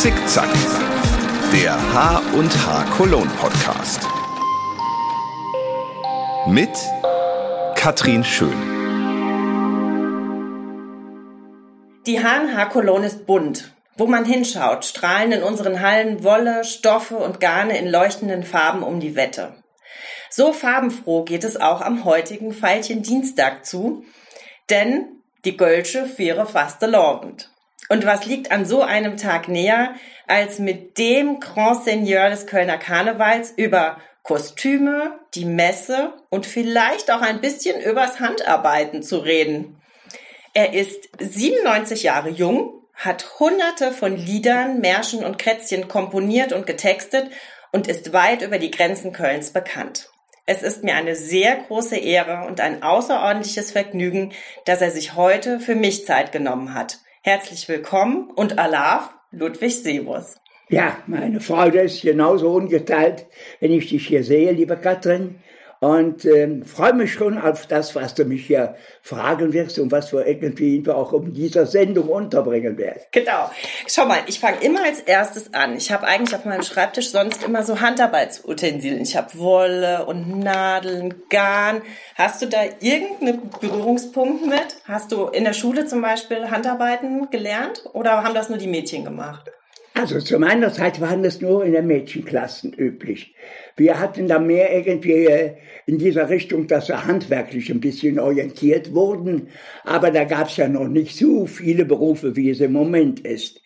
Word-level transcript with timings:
Zickzack, 0.00 0.48
der 1.52 1.74
H 1.74 2.22
und 2.32 2.50
H 2.66 2.84
Cologne 2.96 3.30
Podcast. 3.38 4.00
Mit 6.46 6.70
Katrin 7.74 8.24
Schön. 8.24 8.56
Die 12.06 12.24
H&H 12.24 12.64
Cologne 12.70 13.08
ist 13.08 13.26
bunt. 13.26 13.74
Wo 13.98 14.06
man 14.06 14.24
hinschaut, 14.24 14.86
strahlen 14.86 15.32
in 15.32 15.42
unseren 15.42 15.82
Hallen 15.82 16.24
Wolle, 16.24 16.64
Stoffe 16.64 17.18
und 17.18 17.38
Garne 17.38 17.76
in 17.76 17.86
leuchtenden 17.86 18.42
Farben 18.42 18.82
um 18.82 19.00
die 19.00 19.16
Wette. 19.16 19.52
So 20.30 20.54
farbenfroh 20.54 21.24
geht 21.24 21.44
es 21.44 21.60
auch 21.60 21.82
am 21.82 22.06
heutigen 22.06 22.54
Veilchen 22.54 23.02
Dienstag 23.02 23.66
zu, 23.66 24.06
denn 24.70 25.20
die 25.44 25.58
Gölsche 25.58 26.06
Fähre 26.06 26.46
Fastelovend. 26.46 27.50
Und 27.90 28.06
was 28.06 28.24
liegt 28.24 28.52
an 28.52 28.64
so 28.64 28.82
einem 28.82 29.16
Tag 29.16 29.48
näher, 29.48 29.94
als 30.28 30.60
mit 30.60 30.96
dem 30.96 31.40
Grand 31.40 31.84
Seigneur 31.84 32.30
des 32.30 32.46
Kölner 32.46 32.78
Karnevals 32.78 33.50
über 33.50 33.98
Kostüme, 34.22 35.18
die 35.34 35.44
Messe 35.44 36.12
und 36.28 36.46
vielleicht 36.46 37.10
auch 37.10 37.20
ein 37.20 37.40
bisschen 37.40 37.80
übers 37.80 38.20
Handarbeiten 38.20 39.02
zu 39.02 39.18
reden. 39.18 39.82
Er 40.54 40.72
ist 40.72 41.08
97 41.18 42.04
Jahre 42.04 42.28
jung, 42.28 42.74
hat 42.94 43.40
hunderte 43.40 43.90
von 43.90 44.16
Liedern, 44.16 44.80
Märschen 44.80 45.24
und 45.24 45.38
Krätzchen 45.38 45.88
komponiert 45.88 46.52
und 46.52 46.68
getextet 46.68 47.28
und 47.72 47.88
ist 47.88 48.12
weit 48.12 48.42
über 48.42 48.58
die 48.58 48.70
Grenzen 48.70 49.12
Kölns 49.12 49.50
bekannt. 49.50 50.10
Es 50.46 50.62
ist 50.62 50.84
mir 50.84 50.94
eine 50.94 51.16
sehr 51.16 51.56
große 51.56 51.96
Ehre 51.96 52.46
und 52.46 52.60
ein 52.60 52.84
außerordentliches 52.84 53.72
Vergnügen, 53.72 54.32
dass 54.64 54.80
er 54.80 54.92
sich 54.92 55.16
heute 55.16 55.58
für 55.58 55.74
mich 55.74 56.06
Zeit 56.06 56.30
genommen 56.30 56.72
hat. 56.72 57.00
Herzlich 57.22 57.68
willkommen 57.68 58.30
und 58.30 58.58
Alaf, 58.58 59.14
Ludwig 59.30 59.82
Sebus. 59.82 60.36
Ja, 60.70 60.96
meine 61.06 61.42
Freude 61.42 61.80
ist 61.80 62.00
genauso 62.00 62.50
ungeteilt, 62.50 63.26
wenn 63.60 63.72
ich 63.72 63.90
dich 63.90 64.06
hier 64.06 64.24
sehe, 64.24 64.52
liebe 64.52 64.78
Katrin 64.78 65.38
und 65.80 66.26
ähm, 66.26 66.62
freue 66.62 66.92
mich 66.92 67.14
schon 67.14 67.38
auf 67.38 67.66
das, 67.66 67.94
was 67.94 68.14
du 68.14 68.26
mich 68.26 68.46
hier 68.46 68.76
fragen 69.00 69.54
wirst 69.54 69.78
und 69.78 69.90
was 69.90 70.12
wir 70.12 70.26
irgendwie 70.26 70.86
auch 70.90 71.14
in 71.14 71.32
dieser 71.32 71.64
Sendung 71.64 72.08
unterbringen 72.08 72.76
werden. 72.76 73.00
Genau. 73.12 73.50
Schau 73.88 74.04
mal, 74.04 74.18
ich 74.26 74.40
fange 74.40 74.58
immer 74.60 74.84
als 74.84 75.00
erstes 75.00 75.54
an. 75.54 75.74
Ich 75.76 75.90
habe 75.90 76.06
eigentlich 76.06 76.36
auf 76.36 76.44
meinem 76.44 76.62
Schreibtisch 76.62 77.10
sonst 77.10 77.42
immer 77.42 77.62
so 77.62 77.80
Handarbeitsutensilien. 77.80 79.00
Ich 79.00 79.16
habe 79.16 79.38
Wolle 79.38 80.04
und 80.04 80.38
Nadeln, 80.40 81.14
Garn. 81.30 81.80
Hast 82.14 82.42
du 82.42 82.46
da 82.46 82.58
irgendeinen 82.80 83.48
Berührungspunkt 83.58 84.46
mit? 84.46 84.76
Hast 84.84 85.12
du 85.12 85.28
in 85.28 85.44
der 85.44 85.54
Schule 85.54 85.86
zum 85.86 86.02
Beispiel 86.02 86.50
Handarbeiten 86.50 87.30
gelernt 87.30 87.84
oder 87.94 88.22
haben 88.22 88.34
das 88.34 88.50
nur 88.50 88.58
die 88.58 88.66
Mädchen 88.66 89.02
gemacht? 89.02 89.50
Also 89.94 90.20
zu 90.20 90.38
meiner 90.38 90.72
Zeit 90.72 91.00
waren 91.00 91.22
das 91.22 91.40
nur 91.40 91.64
in 91.64 91.72
den 91.72 91.86
Mädchenklassen 91.86 92.72
üblich. 92.72 93.34
Wir 93.76 93.98
hatten 93.98 94.28
da 94.28 94.38
mehr 94.38 94.74
irgendwie 94.74 95.26
äh, 95.26 95.56
in 95.90 95.98
dieser 95.98 96.28
Richtung, 96.28 96.68
dass 96.68 96.86
wir 96.86 97.04
handwerklich 97.04 97.68
ein 97.68 97.80
bisschen 97.80 98.20
orientiert 98.20 98.94
wurden. 98.94 99.48
Aber 99.84 100.12
da 100.12 100.22
gab 100.22 100.46
es 100.46 100.56
ja 100.56 100.68
noch 100.68 100.86
nicht 100.86 101.16
so 101.16 101.46
viele 101.46 101.84
Berufe, 101.84 102.36
wie 102.36 102.48
es 102.50 102.60
im 102.60 102.70
Moment 102.70 103.18
ist. 103.18 103.60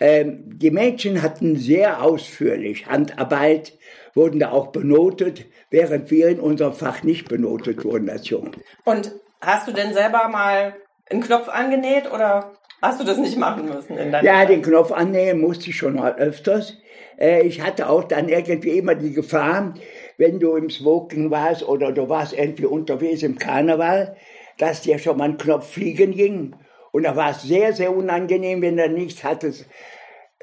Ähm, 0.00 0.42
die 0.58 0.72
Mädchen 0.72 1.22
hatten 1.22 1.56
sehr 1.56 2.02
ausführlich 2.02 2.88
Handarbeit, 2.88 3.78
wurden 4.12 4.40
da 4.40 4.50
auch 4.50 4.72
benotet, 4.72 5.46
während 5.70 6.10
wir 6.10 6.30
in 6.30 6.40
unserem 6.40 6.72
Fach 6.72 7.04
nicht 7.04 7.28
benotet 7.28 7.84
wurden 7.84 8.10
als 8.10 8.28
Jungen. 8.28 8.56
Und 8.84 9.12
hast 9.40 9.68
du 9.68 9.72
denn 9.72 9.94
selber 9.94 10.26
mal 10.28 10.74
einen 11.08 11.22
Knopf 11.22 11.48
angenäht 11.48 12.10
oder 12.12 12.54
Hast 12.82 13.00
du 13.00 13.04
das 13.04 13.18
nicht 13.18 13.38
machen 13.38 13.66
müssen 13.66 13.96
Ja, 14.22 14.44
den 14.44 14.60
Knopf 14.60 14.90
annähen 14.90 15.40
musste 15.40 15.70
ich 15.70 15.76
schon 15.76 15.94
mal 15.94 16.16
öfters. 16.16 16.78
Äh, 17.16 17.42
ich 17.46 17.62
hatte 17.62 17.88
auch 17.88 18.02
dann 18.02 18.28
irgendwie 18.28 18.70
immer 18.70 18.96
die 18.96 19.12
Gefahr, 19.12 19.74
wenn 20.18 20.38
du 20.40 20.56
im 20.56 20.70
Smoking 20.70 21.30
warst 21.30 21.66
oder 21.66 21.92
du 21.92 22.08
warst 22.08 22.32
irgendwie 22.32 22.66
unterwegs 22.66 23.22
im 23.22 23.38
Karneval, 23.38 24.16
dass 24.58 24.82
dir 24.82 24.98
schon 24.98 25.18
mal 25.18 25.30
ein 25.30 25.38
Knopf 25.38 25.72
fliegen 25.72 26.12
ging. 26.12 26.54
Und 26.92 27.04
da 27.04 27.16
war 27.16 27.30
es 27.30 27.42
sehr, 27.42 27.72
sehr 27.72 27.94
unangenehm, 27.96 28.62
wenn 28.62 28.76
du 28.76 28.88
nichts 28.88 29.24
hattest. 29.24 29.66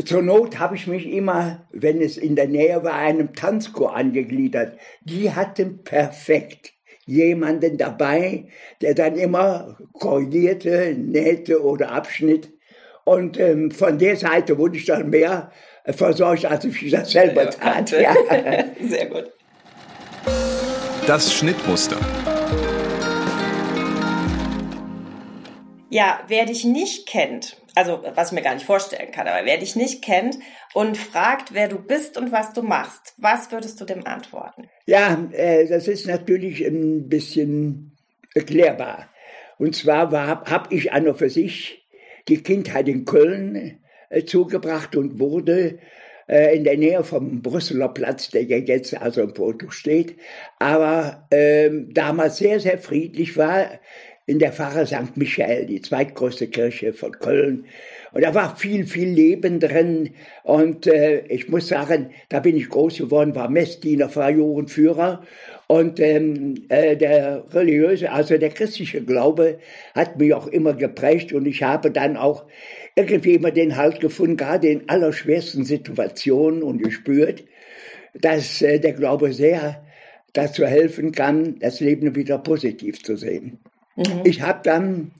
Zur 0.03 0.21
Not 0.21 0.59
habe 0.59 0.75
ich 0.75 0.87
mich 0.87 1.07
immer, 1.11 1.67
wenn 1.71 2.01
es 2.01 2.17
in 2.17 2.35
der 2.35 2.47
Nähe 2.47 2.83
war, 2.83 2.93
einem 2.93 3.33
Tanzchor 3.33 3.95
angegliedert. 3.95 4.77
Die 5.01 5.31
hatten 5.31 5.83
perfekt 5.83 6.73
jemanden 7.05 7.77
dabei, 7.77 8.45
der 8.81 8.93
dann 8.93 9.15
immer 9.15 9.77
korrigierte, 9.93 10.95
nähte 10.97 11.63
oder 11.63 11.91
abschnitt. 11.91 12.53
Und 13.03 13.39
ähm, 13.39 13.71
von 13.71 13.97
der 13.97 14.15
Seite 14.15 14.57
wurde 14.57 14.77
ich 14.77 14.85
dann 14.85 15.09
mehr 15.09 15.51
versorgt, 15.85 16.45
als 16.45 16.65
ich 16.65 16.91
das 16.91 17.11
selber 17.11 17.49
tat. 17.49 17.91
Ja. 17.99 18.15
Sehr 18.81 19.07
gut. 19.07 19.31
Das 21.09 21.33
Schnittmuster. 21.33 21.97
Ja, 25.89 26.19
wer 26.27 26.45
dich 26.45 26.65
nicht 26.65 27.07
kennt, 27.07 27.57
also 27.73 28.03
was 28.13 28.27
ich 28.27 28.33
mir 28.35 28.43
gar 28.43 28.53
nicht 28.53 28.67
vorstellen 28.67 29.09
kann, 29.11 29.27
aber 29.27 29.43
wer 29.43 29.57
dich 29.57 29.75
nicht 29.75 30.03
kennt 30.03 30.37
und 30.75 30.97
fragt, 30.97 31.51
wer 31.51 31.67
du 31.67 31.79
bist 31.79 32.15
und 32.15 32.31
was 32.31 32.53
du 32.53 32.61
machst, 32.61 33.15
was 33.17 33.51
würdest 33.51 33.81
du 33.81 33.85
dem 33.85 34.05
antworten? 34.05 34.69
Ja, 34.85 35.17
äh, 35.31 35.67
das 35.67 35.87
ist 35.87 36.05
natürlich 36.05 36.63
ein 36.63 37.09
bisschen 37.09 37.97
erklärbar. 38.35 39.09
Und 39.57 39.75
zwar 39.75 40.11
habe 40.11 40.75
ich 40.75 40.93
an 40.93 41.07
und 41.07 41.17
für 41.17 41.31
sich 41.31 41.89
die 42.27 42.43
Kindheit 42.43 42.87
in 42.87 43.05
Köln 43.05 43.79
äh, 44.09 44.25
zugebracht 44.25 44.95
und 44.95 45.19
wurde 45.19 45.79
äh, 46.29 46.55
in 46.55 46.63
der 46.63 46.77
Nähe 46.77 47.03
vom 47.03 47.41
Brüsseler 47.41 47.89
Platz, 47.89 48.29
der 48.29 48.43
ja 48.43 48.57
jetzt 48.57 48.95
also 48.95 49.21
im 49.21 49.35
Foto 49.35 49.71
steht, 49.71 50.15
aber 50.59 51.27
ähm, 51.31 51.93
damals 51.93 52.37
sehr, 52.37 52.59
sehr 52.59 52.77
friedlich 52.77 53.35
war, 53.35 53.69
in 54.29 54.37
der 54.37 54.53
Pfarre 54.53 54.85
St. 54.85 55.17
Michael, 55.17 55.65
die 55.65 55.81
zweitgrößte 55.81 56.47
Kirche 56.47 56.93
von 56.93 57.13
Köln. 57.13 57.65
Und 58.11 58.23
da 58.23 58.35
war 58.35 58.55
viel, 58.55 58.85
viel 58.85 59.09
Leben 59.09 59.59
drin. 59.59 60.11
Und 60.43 60.85
äh, 60.85 61.21
ich 61.27 61.49
muss 61.49 61.67
sagen, 61.67 62.11
da 62.29 62.39
bin 62.39 62.55
ich 62.55 62.69
groß 62.69 62.97
geworden, 62.97 63.33
war 63.33 63.49
Messdiener, 63.49 64.07
Fajorenführer. 64.07 65.23
Und 65.65 65.99
ähm, 65.99 66.63
äh, 66.69 66.95
der 66.95 67.43
religiöse, 67.53 68.11
also 68.11 68.37
der 68.37 68.49
christliche 68.49 69.01
Glaube 69.03 69.57
hat 69.95 70.19
mich 70.19 70.33
auch 70.35 70.47
immer 70.47 70.73
geprägt. 70.73 71.33
Und 71.33 71.47
ich 71.47 71.63
habe 71.63 71.89
dann 71.89 72.15
auch 72.15 72.45
irgendwie 72.99 73.35
immer 73.35 73.51
den 73.51 73.77
Halt 73.77 73.99
gefunden, 73.99 74.37
gerade 74.37 74.67
in 74.67 74.89
allerschwersten 74.89 75.63
Situationen 75.63 76.63
und 76.63 76.83
gespürt, 76.83 77.45
dass 78.13 78.61
äh, 78.61 78.79
der 78.79 78.93
Glaube 78.93 79.33
sehr 79.33 79.85
dazu 80.33 80.65
helfen 80.65 81.11
kann, 81.11 81.57
das 81.59 81.79
Leben 81.79 82.15
wieder 82.15 82.37
positiv 82.37 83.03
zu 83.03 83.15
sehen. 83.15 83.59
Mhm. 83.95 84.21
Ich 84.23 84.41
habe 84.41 84.59
dann 84.63 85.11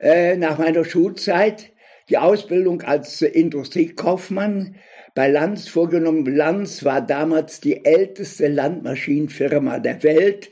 äh, 0.00 0.36
nach 0.36 0.58
meiner 0.58 0.84
Schulzeit 0.84 1.72
die 2.08 2.18
Ausbildung 2.18 2.82
als 2.82 3.22
Industriekaufmann 3.22 4.76
bei 5.14 5.28
Lanz 5.28 5.68
vorgenommen. 5.68 6.26
Lanz 6.26 6.84
war 6.84 7.00
damals 7.00 7.60
die 7.60 7.84
älteste 7.84 8.48
Landmaschinenfirma 8.48 9.78
der 9.78 10.02
Welt. 10.02 10.50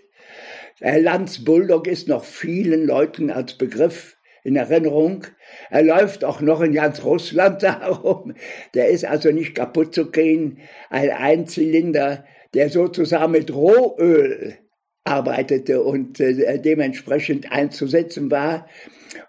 Der 0.81 1.01
Lanz 1.01 1.45
Bulldog 1.45 1.87
ist 1.87 2.09
noch 2.09 2.25
vielen 2.25 2.87
Leuten 2.87 3.31
als 3.31 3.55
Begriff 3.55 4.17
in 4.45 4.57
Erinnerung. 4.57 5.27
Er 5.71 5.83
läuft 5.83 6.25
auch 6.25 6.41
noch 6.41 6.61
in 6.61 6.73
ganz 6.73 7.05
Russland 7.05 7.63
darum. 7.63 8.35
Der 8.75 8.89
ist 8.89 9.05
also 9.05 9.31
nicht 9.31 9.55
kaputt 9.55 9.95
zu 9.95 10.11
kriegen. 10.11 10.59
Ein 10.91 11.11
Einzylinder, 11.11 12.25
der 12.55 12.71
sozusagen 12.71 13.33
mit 13.33 13.53
Rohöl 13.55 14.59
arbeitete 15.05 15.83
und 15.83 16.21
äh, 16.21 16.59
dementsprechend 16.59 17.51
einzusetzen 17.51 18.31
war. 18.31 18.69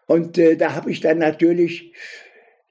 Und 0.06 0.38
äh, 0.38 0.56
da 0.56 0.76
habe 0.76 0.92
ich 0.92 1.00
dann 1.00 1.18
natürlich 1.18 1.94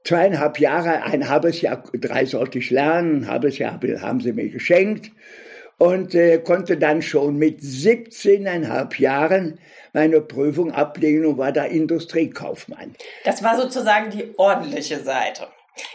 zweieinhalb 0.05 0.59
Jahre, 0.59 1.05
ein 1.05 1.29
halbes 1.29 1.61
Jahr, 1.61 1.83
drei 1.93 2.27
sollte 2.27 2.59
ich 2.59 2.71
lernen, 2.71 3.23
ein 3.23 3.29
halbes 3.29 3.59
Jahr 3.59 3.81
haben 4.01 4.21
sie 4.21 4.33
mir 4.33 4.49
geschenkt 4.49 5.13
und 5.79 6.15
äh, 6.15 6.39
konnte 6.39 6.77
dann 6.77 7.03
schon 7.03 7.37
mit 7.37 7.61
17,5 7.61 9.01
Jahren 9.01 9.59
meine 9.93 10.21
Prüfung 10.21 10.73
ablegen 10.73 11.27
und 11.27 11.39
war 11.39 11.53
da 11.53 11.65
Industriekaufmann. 11.65 12.95
Das 13.25 13.43
war 13.43 13.61
sozusagen 13.61 14.11
die 14.11 14.33
ordentliche 14.39 15.01
Seite. 15.01 15.49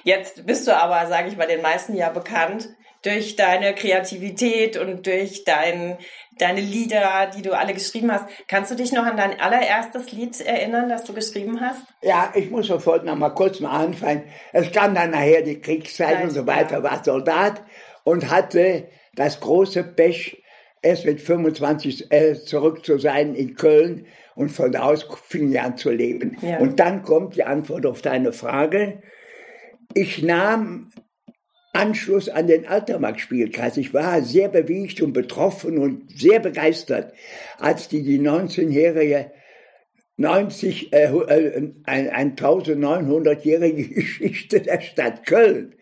Jetzt 0.04 0.46
bist 0.46 0.68
du 0.68 0.76
aber, 0.76 1.08
sage 1.08 1.30
ich 1.30 1.38
mal, 1.38 1.48
den 1.48 1.62
meisten 1.62 1.96
ja 1.96 2.10
bekannt 2.10 2.70
durch 3.04 3.36
deine 3.36 3.74
Kreativität 3.76 4.76
und 4.76 5.06
durch 5.06 5.44
dein, 5.44 5.98
deine 6.40 6.62
Lieder, 6.62 7.30
die 7.36 7.42
du 7.42 7.58
alle 7.58 7.74
geschrieben 7.74 8.12
hast. 8.12 8.26
Kannst 8.48 8.72
du 8.72 8.76
dich 8.76 8.92
noch 8.92 9.06
an 9.06 9.18
dein 9.18 9.40
allererstes 9.40 10.12
Lied 10.12 10.40
erinnern, 10.42 10.90
das 10.90 11.04
du 11.04 11.14
geschrieben 11.14 11.62
hast? 11.62 11.84
Ja, 12.02 12.32
ich 12.36 12.50
muss 12.50 12.68
sofort 12.68 13.06
noch 13.06 13.16
mal 13.16 13.30
kurz 13.30 13.60
mal 13.60 13.86
anfangen. 13.86 14.24
Es 14.52 14.72
kam 14.72 14.96
dann 14.96 15.12
nachher 15.12 15.42
die 15.42 15.62
Kriegszeit 15.62 16.16
Zeit, 16.16 16.24
und 16.24 16.32
so 16.32 16.46
weiter, 16.48 16.78
ja. 16.78 16.84
war 16.84 17.04
Soldat 17.04 17.64
und 18.04 18.30
hatte 18.30 18.90
das 19.18 19.42
große 19.42 19.84
Pech, 19.84 20.42
erst 20.82 21.06
mit 21.06 21.20
25 21.20 22.12
äh, 22.12 22.36
zurück 22.36 22.86
zu 22.86 22.98
sein 22.98 23.36
in 23.36 23.56
Köln 23.56 24.06
und 24.36 24.50
von 24.50 24.72
da 24.72 24.84
aus 24.84 25.06
fing 25.26 25.52
ich 25.52 25.60
an 25.60 25.76
zu 25.76 25.90
leben. 25.90 26.38
Ja. 26.42 26.60
Und 26.60 26.80
dann 26.80 27.02
kommt 27.02 27.36
die 27.36 27.44
Antwort 27.44 27.86
auf 27.86 28.02
deine 28.02 28.32
Frage. 28.32 29.02
Ich 29.94 30.22
nahm 30.22 30.92
Anschluss 31.74 32.30
an 32.30 32.48
den 32.48 32.68
Altermarkt-Spielkreis. 32.68 33.78
Ich 33.78 33.94
war 33.94 34.22
sehr 34.22 34.50
bewegt 34.50 35.02
und 35.02 35.14
betroffen 35.14 35.78
und 35.80 36.18
sehr 36.18 36.40
begeistert, 36.40 37.14
als 37.60 37.88
die 37.88 38.04
die 38.04 38.20
19-jährige 38.20 39.32
90, 40.18 40.94
äh, 40.94 41.06
äh, 41.06 41.72
ein, 41.86 42.36
1900-jährige 42.36 43.88
Geschichte 43.94 44.62
der 44.62 44.82
Stadt 44.82 45.26
Köln 45.26 45.76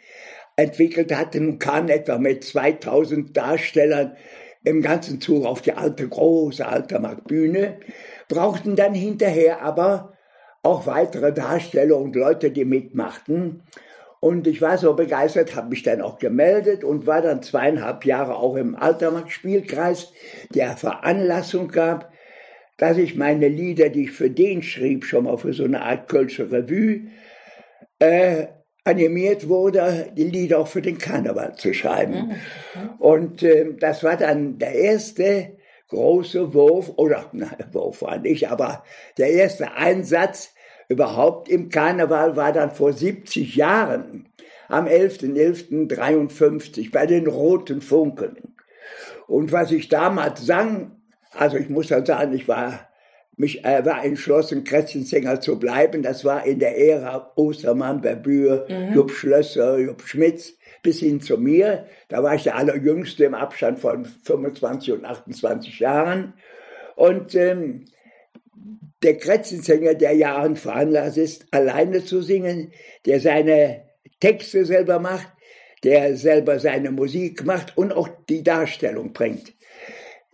entwickelt 0.55 1.15
hatten 1.15 1.49
und 1.49 1.59
kam 1.59 1.89
etwa 1.89 2.17
mit 2.17 2.43
2000 2.43 3.35
Darstellern 3.35 4.15
im 4.63 4.81
ganzen 4.81 5.21
Zug 5.21 5.45
auf 5.45 5.61
die 5.61 5.73
alte, 5.73 6.07
große 6.07 6.65
Altermarktbühne, 6.65 7.79
brauchten 8.27 8.75
dann 8.75 8.93
hinterher 8.93 9.61
aber 9.61 10.13
auch 10.63 10.87
weitere 10.87 11.31
Darsteller 11.31 11.97
und 11.97 12.15
Leute, 12.15 12.49
die 12.49 12.65
mitmachten. 12.65 13.61
Und 14.19 14.47
ich 14.47 14.61
war 14.61 14.79
so 14.79 14.95
begeistert, 14.95 15.55
habe 15.55 15.69
mich 15.69 15.83
dann 15.83 16.01
auch 16.01 16.17
gemeldet 16.17 16.83
und 16.83 17.05
war 17.05 17.21
dann 17.21 17.43
zweieinhalb 17.43 18.05
Jahre 18.05 18.35
auch 18.35 18.55
im 18.55 18.75
Altermarkt-Spielkreis, 18.75 20.11
der 20.49 20.75
Veranlassung 20.77 21.67
gab, 21.67 22.11
dass 22.77 22.97
ich 22.97 23.15
meine 23.15 23.47
Lieder, 23.47 23.89
die 23.89 24.05
ich 24.05 24.11
für 24.11 24.31
den 24.31 24.63
schrieb, 24.63 25.05
schon 25.05 25.25
mal 25.25 25.37
für 25.37 25.53
so 25.53 25.63
eine 25.63 25.83
Art 25.83 26.09
Kölsche 26.09 26.51
Revue, 26.51 27.01
äh, 27.99 28.47
animiert 28.85 29.49
wurde, 29.49 30.11
die 30.15 30.29
Lieder 30.29 30.59
auch 30.59 30.67
für 30.67 30.81
den 30.81 30.97
Karneval 30.97 31.55
zu 31.55 31.73
schreiben. 31.73 32.35
Und 32.99 33.43
äh, 33.43 33.73
das 33.77 34.03
war 34.03 34.15
dann 34.15 34.59
der 34.59 34.73
erste 34.73 35.57
große 35.89 36.53
Wurf, 36.53 36.93
oder 36.95 37.25
nein, 37.33 37.65
Wurf 37.71 38.03
war 38.03 38.19
nicht, 38.19 38.49
aber 38.49 38.83
der 39.17 39.31
erste 39.31 39.73
Einsatz 39.73 40.53
überhaupt 40.87 41.49
im 41.49 41.69
Karneval 41.69 42.35
war 42.35 42.53
dann 42.53 42.71
vor 42.71 42.93
70 42.93 43.55
Jahren, 43.55 44.29
am 44.67 44.85
11.11.53 44.85 46.91
bei 46.91 47.05
den 47.05 47.27
Roten 47.27 47.81
Funken. 47.81 48.55
Und 49.27 49.51
was 49.51 49.71
ich 49.71 49.89
damals 49.89 50.45
sang, 50.45 50.91
also 51.31 51.57
ich 51.57 51.69
muss 51.69 51.87
dann 51.87 52.05
sagen, 52.05 52.33
ich 52.33 52.47
war 52.47 52.87
mich 53.37 53.65
äh, 53.65 53.85
war 53.85 54.03
entschlossen, 54.03 54.63
Kretzensänger 54.63 55.41
zu 55.41 55.59
bleiben. 55.59 56.03
Das 56.03 56.23
war 56.23 56.45
in 56.45 56.59
der 56.59 56.77
Ära 56.77 57.31
Ostermann, 57.35 58.01
Berbür, 58.01 58.65
mhm. 58.69 58.93
Jupp 58.93 59.11
Schlösser, 59.11 59.77
Jupp 59.77 60.03
Schmitz, 60.03 60.53
bis 60.81 60.99
hin 60.99 61.19
zu 61.19 61.37
mir. 61.37 61.85
Da 62.07 62.23
war 62.23 62.35
ich 62.35 62.43
der 62.43 62.55
Allerjüngste 62.55 63.25
im 63.25 63.33
Abstand 63.33 63.79
von 63.79 64.05
25 64.05 64.93
und 64.93 65.05
28 65.05 65.79
Jahren. 65.79 66.33
Und 66.95 67.35
ähm, 67.35 67.85
der 69.03 69.17
Kretzensänger, 69.17 69.95
der 69.95 70.13
Jahren 70.13 70.55
veranlasst 70.55 71.17
ist, 71.17 71.45
alleine 71.51 72.03
zu 72.05 72.21
singen, 72.21 72.71
der 73.05 73.19
seine 73.19 73.83
Texte 74.19 74.65
selber 74.65 74.99
macht, 74.99 75.27
der 75.83 76.15
selber 76.15 76.59
seine 76.59 76.91
Musik 76.91 77.45
macht 77.45 77.77
und 77.77 77.91
auch 77.91 78.09
die 78.29 78.43
Darstellung 78.43 79.13
bringt. 79.13 79.53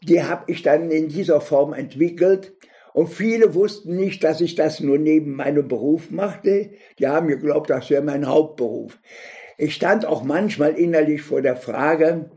Die 0.03 0.23
habe 0.23 0.43
ich 0.47 0.61
dann 0.61 0.91
in 0.91 1.09
dieser 1.09 1.41
Form 1.41 1.73
entwickelt 1.73 2.53
und 2.93 3.07
viele 3.07 3.53
wussten 3.53 3.95
nicht, 3.95 4.23
dass 4.23 4.41
ich 4.41 4.55
das 4.55 4.79
nur 4.79 4.97
neben 4.97 5.35
meinem 5.35 5.67
Beruf 5.67 6.11
machte. 6.11 6.71
Die 6.99 7.07
haben 7.07 7.27
geglaubt, 7.27 7.69
das 7.69 7.89
wäre 7.89 8.03
mein 8.03 8.27
Hauptberuf. 8.27 8.99
Ich 9.57 9.75
stand 9.75 10.05
auch 10.05 10.23
manchmal 10.23 10.73
innerlich 10.73 11.21
vor 11.21 11.41
der 11.41 11.55
Frage, 11.55 12.31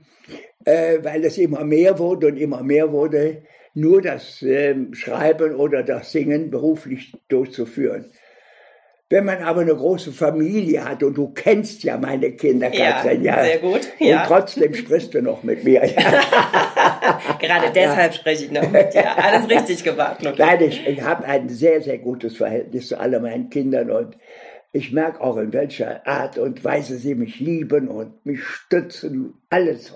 äh, 0.65 0.99
weil 1.03 1.25
es 1.25 1.39
immer 1.39 1.65
mehr 1.65 1.99
wurde 1.99 2.29
und 2.29 2.37
immer 2.37 2.63
mehr 2.63 2.93
wurde, 2.93 3.43
nur 3.75 4.03
das 4.03 4.43
äh, 4.43 4.77
Schreiben 4.93 5.55
oder 5.55 5.83
das 5.83 6.13
Singen 6.13 6.51
beruflich 6.51 7.13
durchzuführen. 7.29 8.11
Wenn 9.11 9.27
man 9.27 9.43
aber 9.43 9.61
eine 9.61 9.75
große 9.75 10.13
Familie 10.13 10.83
hat 10.85 11.03
und 11.03 11.15
du 11.15 11.29
kennst 11.29 11.85
ja 11.85 11.99
meine 11.99 12.33
Kinder, 12.33 12.71
Katrin, 12.71 13.23
ja, 13.23 13.45
sehr 13.45 13.59
gut. 13.59 13.83
Ja. 13.99 14.23
Und 14.23 14.29
trotzdem 14.29 14.75
sprichst 14.75 15.13
du 15.13 15.21
noch 15.21 15.43
mit 15.43 15.63
mir. 15.63 15.81
Gerade 17.39 17.71
deshalb 17.75 18.13
ja. 18.13 18.13
spreche 18.13 18.45
ich 18.47 18.51
noch 18.51 18.71
mit 18.71 18.95
dir. 18.95 19.17
Alles 19.23 19.49
richtig 19.49 19.85
gemacht. 19.85 20.21
Nein, 20.39 20.63
ich, 20.63 20.87
ich 20.87 21.03
habe 21.03 21.25
ein 21.27 21.51
sehr, 21.51 21.83
sehr 21.83 21.99
gutes 21.99 22.39
Verhältnis 22.39 22.89
zu 22.89 22.99
all 22.99 23.21
meinen 23.21 23.51
Kindern 23.51 23.91
und 23.91 24.17
ich 24.73 24.91
merke 24.91 25.21
auch, 25.21 25.37
in 25.37 25.53
welcher 25.53 26.07
Art 26.07 26.39
und 26.39 26.65
Weise 26.65 26.97
sie 26.97 27.15
mich 27.15 27.39
lieben 27.39 27.89
und 27.89 28.25
mich 28.25 28.43
stützen, 28.43 29.35
alles. 29.51 29.95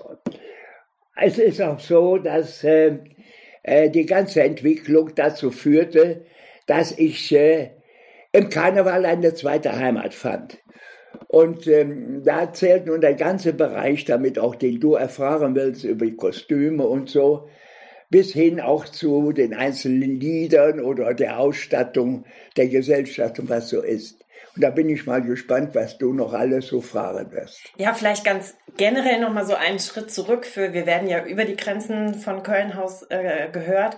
Es 1.17 1.37
ist 1.37 1.61
auch 1.61 1.79
so, 1.79 2.17
dass 2.17 2.63
äh, 2.63 2.99
äh, 3.63 3.89
die 3.89 4.05
ganze 4.05 4.43
Entwicklung 4.43 5.11
dazu 5.15 5.51
führte, 5.51 6.25
dass 6.65 6.97
ich 6.97 7.35
äh, 7.35 7.71
im 8.31 8.49
Karneval 8.49 9.05
eine 9.05 9.33
zweite 9.33 9.77
Heimat 9.77 10.13
fand. 10.13 10.59
Und 11.27 11.67
ähm, 11.67 12.23
da 12.23 12.53
zählt 12.53 12.85
nun 12.85 13.01
der 13.01 13.15
ganze 13.15 13.53
Bereich, 13.53 14.05
damit 14.05 14.39
auch 14.39 14.55
den 14.55 14.79
du 14.79 14.95
erfahren 14.95 15.55
willst 15.55 15.83
über 15.83 16.05
die 16.05 16.15
Kostüme 16.15 16.85
und 16.85 17.09
so, 17.09 17.49
bis 18.09 18.33
hin 18.33 18.59
auch 18.59 18.85
zu 18.85 19.31
den 19.31 19.53
einzelnen 19.53 20.19
Liedern 20.19 20.79
oder 20.79 21.13
der 21.13 21.39
Ausstattung 21.39 22.25
der 22.57 22.67
Gesellschaft 22.67 23.39
und 23.39 23.49
was 23.49 23.69
so 23.69 23.81
ist. 23.81 24.25
Und 24.55 24.63
da 24.63 24.71
bin 24.71 24.89
ich 24.89 25.05
mal 25.05 25.21
gespannt, 25.21 25.75
was 25.75 25.97
du 25.97 26.13
noch 26.13 26.33
alles 26.33 26.67
so 26.67 26.81
fahren 26.81 27.31
wirst. 27.31 27.71
Ja, 27.77 27.93
vielleicht 27.93 28.25
ganz 28.25 28.55
generell 28.77 29.19
noch 29.19 29.31
mal 29.31 29.45
so 29.45 29.53
einen 29.53 29.79
Schritt 29.79 30.11
zurück 30.11 30.45
für, 30.45 30.73
wir 30.73 30.85
werden 30.87 31.07
ja 31.07 31.23
über 31.25 31.45
die 31.45 31.55
Grenzen 31.55 32.15
von 32.15 32.41
Kölnhaus 32.41 33.03
äh, 33.09 33.49
gehört 33.51 33.95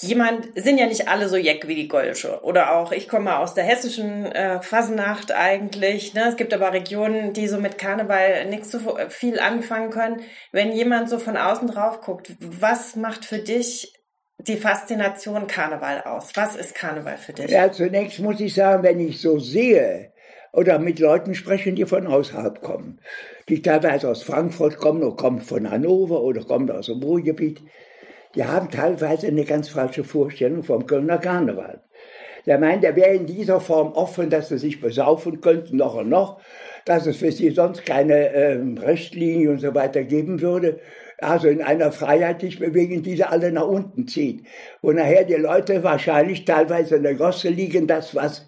jemand, 0.00 0.48
sind 0.54 0.78
ja 0.78 0.86
nicht 0.86 1.08
alle 1.08 1.28
so 1.28 1.36
jeck 1.36 1.66
wie 1.66 1.74
die 1.74 1.88
Golsche. 1.88 2.40
Oder 2.42 2.76
auch, 2.76 2.92
ich 2.92 3.08
komme 3.08 3.38
aus 3.38 3.54
der 3.54 3.64
hessischen 3.64 4.26
äh, 4.26 4.60
Fasnacht 4.62 5.32
eigentlich. 5.32 6.14
Ne? 6.14 6.28
Es 6.28 6.36
gibt 6.36 6.54
aber 6.54 6.72
Regionen, 6.72 7.32
die 7.32 7.48
so 7.48 7.58
mit 7.58 7.78
Karneval 7.78 8.46
nichts 8.46 8.70
so 8.70 8.78
viel 9.08 9.40
anfangen 9.40 9.90
können. 9.90 10.22
Wenn 10.52 10.72
jemand 10.72 11.10
so 11.10 11.18
von 11.18 11.36
außen 11.36 11.68
drauf 11.68 12.00
guckt, 12.00 12.32
was 12.40 12.96
macht 12.96 13.24
für 13.24 13.38
dich 13.38 13.94
die 14.38 14.56
Faszination 14.56 15.46
Karneval 15.46 16.02
aus? 16.02 16.30
Was 16.34 16.54
ist 16.54 16.74
Karneval 16.74 17.16
für 17.16 17.32
dich? 17.32 17.50
Ja, 17.50 17.72
zunächst 17.72 18.20
muss 18.20 18.40
ich 18.40 18.54
sagen, 18.54 18.82
wenn 18.82 19.00
ich 19.00 19.20
so 19.20 19.38
sehe 19.38 20.12
oder 20.52 20.78
mit 20.78 20.98
Leuten 20.98 21.34
spreche, 21.34 21.72
die 21.72 21.86
von 21.86 22.06
außerhalb 22.06 22.62
kommen, 22.62 23.00
die 23.48 23.62
teilweise 23.62 24.08
aus 24.08 24.22
Frankfurt 24.22 24.78
kommen 24.78 25.02
oder 25.02 25.16
kommen 25.16 25.40
von 25.40 25.70
Hannover 25.70 26.22
oder 26.22 26.44
kommen 26.44 26.70
aus 26.70 26.86
dem 26.86 27.02
Ruhrgebiet, 27.02 27.62
die 28.38 28.44
haben 28.44 28.70
teilweise 28.70 29.26
eine 29.26 29.44
ganz 29.44 29.68
falsche 29.68 30.04
Vorstellung 30.04 30.62
vom 30.62 30.86
Kölner 30.86 31.18
Karneval. 31.18 31.82
Der 32.46 32.60
meint, 32.60 32.84
er 32.84 32.94
wäre 32.94 33.14
in 33.14 33.26
dieser 33.26 33.60
Form 33.60 33.92
offen, 33.92 34.30
dass 34.30 34.48
sie 34.48 34.58
sich 34.58 34.80
besaufen 34.80 35.40
könnten, 35.40 35.76
noch 35.76 35.96
und 35.96 36.08
noch, 36.08 36.40
dass 36.84 37.06
es 37.06 37.16
für 37.16 37.32
sie 37.32 37.50
sonst 37.50 37.84
keine 37.84 38.14
äh, 38.14 38.52
Richtlinie 38.86 39.50
und 39.50 39.58
so 39.58 39.74
weiter 39.74 40.04
geben 40.04 40.40
würde. 40.40 40.78
Also 41.18 41.48
in 41.48 41.62
einer 41.62 41.90
Freiheitlich-Bewegung, 41.90 43.02
die 43.02 43.16
sie 43.16 43.24
alle 43.24 43.50
nach 43.50 43.66
unten 43.66 44.06
zieht. 44.06 44.46
Wo 44.82 44.92
nachher 44.92 45.24
die 45.24 45.34
Leute 45.34 45.82
wahrscheinlich 45.82 46.44
teilweise 46.44 46.94
in 46.94 47.02
der 47.02 47.16
Gosse 47.16 47.48
liegen, 47.48 47.88
das, 47.88 48.14
was 48.14 48.46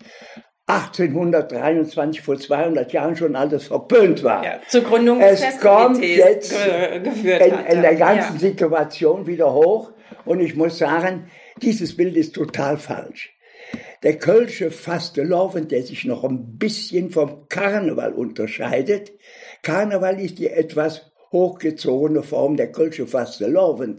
1823 0.70 2.20
vor 2.22 2.38
200 2.38 2.92
Jahren 2.92 3.16
schon 3.16 3.34
alles 3.34 3.66
verpönt 3.66 4.22
war. 4.22 4.44
Ja, 4.44 4.60
zur 4.68 4.82
Gründung 4.82 5.18
des 5.18 5.42
Es 5.42 5.60
kommt 5.60 6.02
jetzt 6.02 6.54
geführt 7.02 7.46
in, 7.46 7.76
in 7.76 7.82
der 7.82 7.96
ganzen 7.96 8.34
ja. 8.34 8.38
Situation 8.38 9.26
wieder 9.26 9.52
hoch 9.52 9.92
und 10.24 10.40
ich 10.40 10.54
muss 10.54 10.78
sagen, 10.78 11.30
dieses 11.60 11.96
Bild 11.96 12.16
ist 12.16 12.34
total 12.34 12.76
falsch. 12.76 13.34
Der 14.02 14.18
Kölsche 14.18 14.70
Fasteloven, 14.70 15.68
der 15.68 15.82
sich 15.82 16.04
noch 16.04 16.24
ein 16.24 16.56
bisschen 16.56 17.10
vom 17.10 17.48
Karneval 17.48 18.12
unterscheidet, 18.12 19.12
Karneval 19.62 20.18
ist 20.20 20.38
die 20.38 20.48
etwas 20.48 21.12
hochgezogene 21.32 22.22
Form 22.22 22.56
der 22.56 22.72
Kölsche 22.72 23.06
Fasteloven 23.06 23.98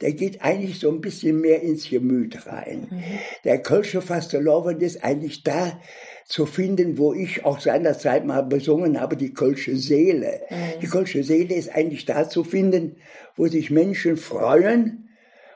der 0.00 0.12
geht 0.12 0.42
eigentlich 0.42 0.78
so 0.78 0.90
ein 0.90 1.00
bisschen 1.00 1.40
mehr 1.40 1.62
ins 1.62 1.88
Gemüt 1.88 2.46
rein. 2.46 2.88
Mhm. 2.90 3.02
Der 3.44 3.62
Kölsche 3.62 4.02
Fasteloven 4.02 4.80
ist 4.80 5.02
eigentlich 5.02 5.42
da 5.42 5.80
zu 6.26 6.44
finden, 6.44 6.98
wo 6.98 7.14
ich 7.14 7.44
auch 7.44 7.60
seinerzeit 7.60 8.26
mal 8.26 8.42
besungen 8.42 9.00
habe, 9.00 9.16
die 9.16 9.32
Kölsche 9.32 9.76
Seele. 9.76 10.42
Mhm. 10.50 10.80
Die 10.82 10.86
Kölsche 10.86 11.24
Seele 11.24 11.54
ist 11.54 11.74
eigentlich 11.74 12.04
da 12.04 12.28
zu 12.28 12.44
finden, 12.44 12.96
wo 13.36 13.46
sich 13.46 13.70
Menschen 13.70 14.16
freuen 14.16 15.08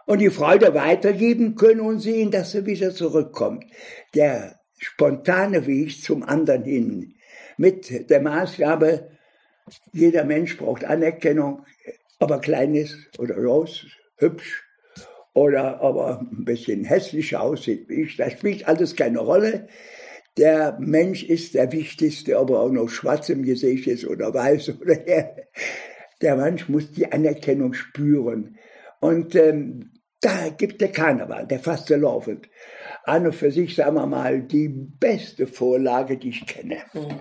und 0.07 0.21
die 0.21 0.31
Freude 0.31 0.75
weitergeben 0.75 1.55
können 1.55 1.81
und 1.81 2.01
sehen, 2.01 2.31
dass 2.31 2.53
sie 2.53 2.67
wieder 2.67 2.95
zurückkommt. 2.95 3.65
Der 4.15 4.59
spontane 4.79 5.67
Weg 5.67 6.03
zum 6.03 6.23
anderen 6.23 6.65
hin. 6.65 7.15
Mit 7.59 8.09
der 8.09 8.23
Maßgabe, 8.23 9.11
jeder 9.93 10.25
Mensch 10.25 10.57
braucht 10.57 10.85
Anerkennung, 10.85 11.67
aber 12.19 12.41
kleines 12.41 12.97
oder 13.19 13.35
groß, 13.35 13.87
hübsch 14.21 14.65
oder 15.35 15.81
aber 15.81 16.21
ein 16.21 16.45
bisschen 16.45 16.85
hässlich 16.85 17.37
aussieht 17.37 17.89
wie 17.89 18.03
ich, 18.03 18.17
das 18.17 18.33
spielt 18.33 18.67
alles 18.69 18.97
keine 18.97 19.21
Rolle. 19.21 19.69
Der 20.37 20.77
Mensch 20.79 21.25
ist 21.25 21.55
der 21.55 21.73
Wichtigste, 21.73 22.39
ob 22.39 22.51
er 22.51 22.61
auch 22.61 22.71
noch 22.71 22.89
schwarz 22.89 23.29
im 23.29 23.43
Gesicht 23.43 23.87
ist 23.87 24.07
oder 24.07 24.33
weiß 24.33 24.69
oder 24.81 24.97
der, 24.97 25.37
der 26.23 26.37
Mensch 26.37 26.69
muss 26.69 26.93
die 26.93 27.11
Anerkennung 27.11 27.73
spüren. 27.75 28.57
Und 29.01 29.35
ähm, 29.35 29.93
da 30.21 30.51
gibt 30.51 30.81
der 30.81 30.93
Karneval, 30.93 31.47
der 31.47 31.61
Faste 31.61 31.97
laufend, 31.97 32.49
an 33.05 33.27
und 33.27 33.35
für 33.35 33.51
sich, 33.51 33.75
sagen 33.75 33.97
wir 33.97 34.07
mal, 34.07 34.43
die 34.43 34.69
beste 34.69 35.47
Vorlage, 35.47 36.19
die 36.19 36.29
ich 36.29 36.47
kenne. 36.47 36.79
Mhm. 36.93 37.21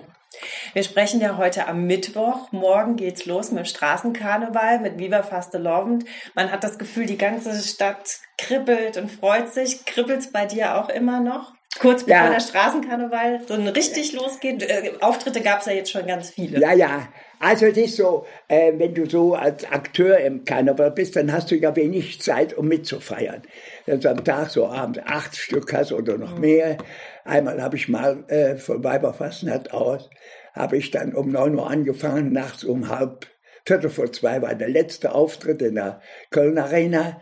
Wir 0.72 0.84
sprechen 0.84 1.20
ja 1.20 1.36
heute 1.36 1.66
am 1.66 1.86
Mittwoch. 1.86 2.52
Morgen 2.52 2.96
geht's 2.96 3.26
los 3.26 3.50
mit 3.50 3.66
Straßenkarneval, 3.66 4.80
mit 4.80 4.98
Viva 4.98 5.22
Fastelovend. 5.22 6.04
Man 6.34 6.52
hat 6.52 6.62
das 6.62 6.78
Gefühl, 6.78 7.06
die 7.06 7.18
ganze 7.18 7.60
Stadt 7.60 8.18
kribbelt 8.38 8.96
und 8.96 9.10
freut 9.10 9.52
sich. 9.52 9.84
Kribbelt's 9.84 10.30
bei 10.30 10.46
dir 10.46 10.76
auch 10.76 10.88
immer 10.88 11.20
noch? 11.20 11.54
Kurz 11.78 12.04
bevor 12.04 12.24
ja. 12.24 12.30
der 12.30 12.40
Straßenkarneval 12.40 13.40
so 13.46 13.54
richtig 13.54 14.12
losgeht. 14.12 14.62
Äh, 14.62 14.92
Auftritte 15.00 15.40
gab's 15.40 15.66
ja 15.66 15.72
jetzt 15.72 15.90
schon 15.90 16.06
ganz 16.06 16.30
viele. 16.30 16.60
Ja, 16.60 16.72
ja. 16.72 17.08
Also 17.38 17.66
es 17.66 17.76
ist 17.76 17.96
so, 17.96 18.26
äh, 18.48 18.72
wenn 18.76 18.92
du 18.92 19.08
so 19.08 19.34
als 19.34 19.64
Akteur 19.70 20.18
im 20.18 20.44
Karneval 20.44 20.90
bist, 20.90 21.16
dann 21.16 21.32
hast 21.32 21.50
du 21.50 21.56
ja 21.56 21.74
wenig 21.74 22.20
Zeit, 22.20 22.56
um 22.56 22.68
mitzufeiern. 22.68 23.42
Wenn 23.86 24.00
du 24.00 24.10
am 24.10 24.24
Tag 24.24 24.50
so 24.50 24.66
abends 24.66 25.00
acht 25.06 25.36
Stück 25.36 25.72
hast 25.72 25.92
oder 25.92 26.18
noch 26.18 26.34
mhm. 26.34 26.40
mehr. 26.40 26.78
Einmal 27.24 27.62
habe 27.62 27.76
ich 27.76 27.88
mal 27.88 28.24
äh, 28.28 28.56
von 28.56 28.82
Weiberfastnacht 28.84 29.72
aus, 29.72 30.10
habe 30.52 30.76
ich 30.76 30.90
dann 30.90 31.14
um 31.14 31.30
neun 31.30 31.56
Uhr 31.56 31.70
angefangen, 31.70 32.32
nachts 32.32 32.64
um 32.64 32.88
halb, 32.88 33.26
viertel 33.64 33.90
vor 33.90 34.12
zwei 34.12 34.42
war 34.42 34.54
der 34.54 34.68
letzte 34.68 35.12
Auftritt 35.14 35.62
in 35.62 35.76
der 35.76 36.00
Köln 36.30 36.58
Arena. 36.58 37.20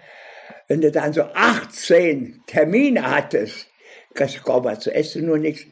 Wenn 0.67 0.81
du 0.81 0.91
dann 0.91 1.13
so 1.13 1.23
18 1.23 2.43
Termine 2.47 3.11
hattest, 3.11 3.67
kriegst 4.15 4.39
du 4.39 4.43
kaum 4.43 4.65
was 4.65 4.81
zu 4.81 4.95
essen, 4.95 5.27
nur 5.27 5.39
nichts, 5.39 5.67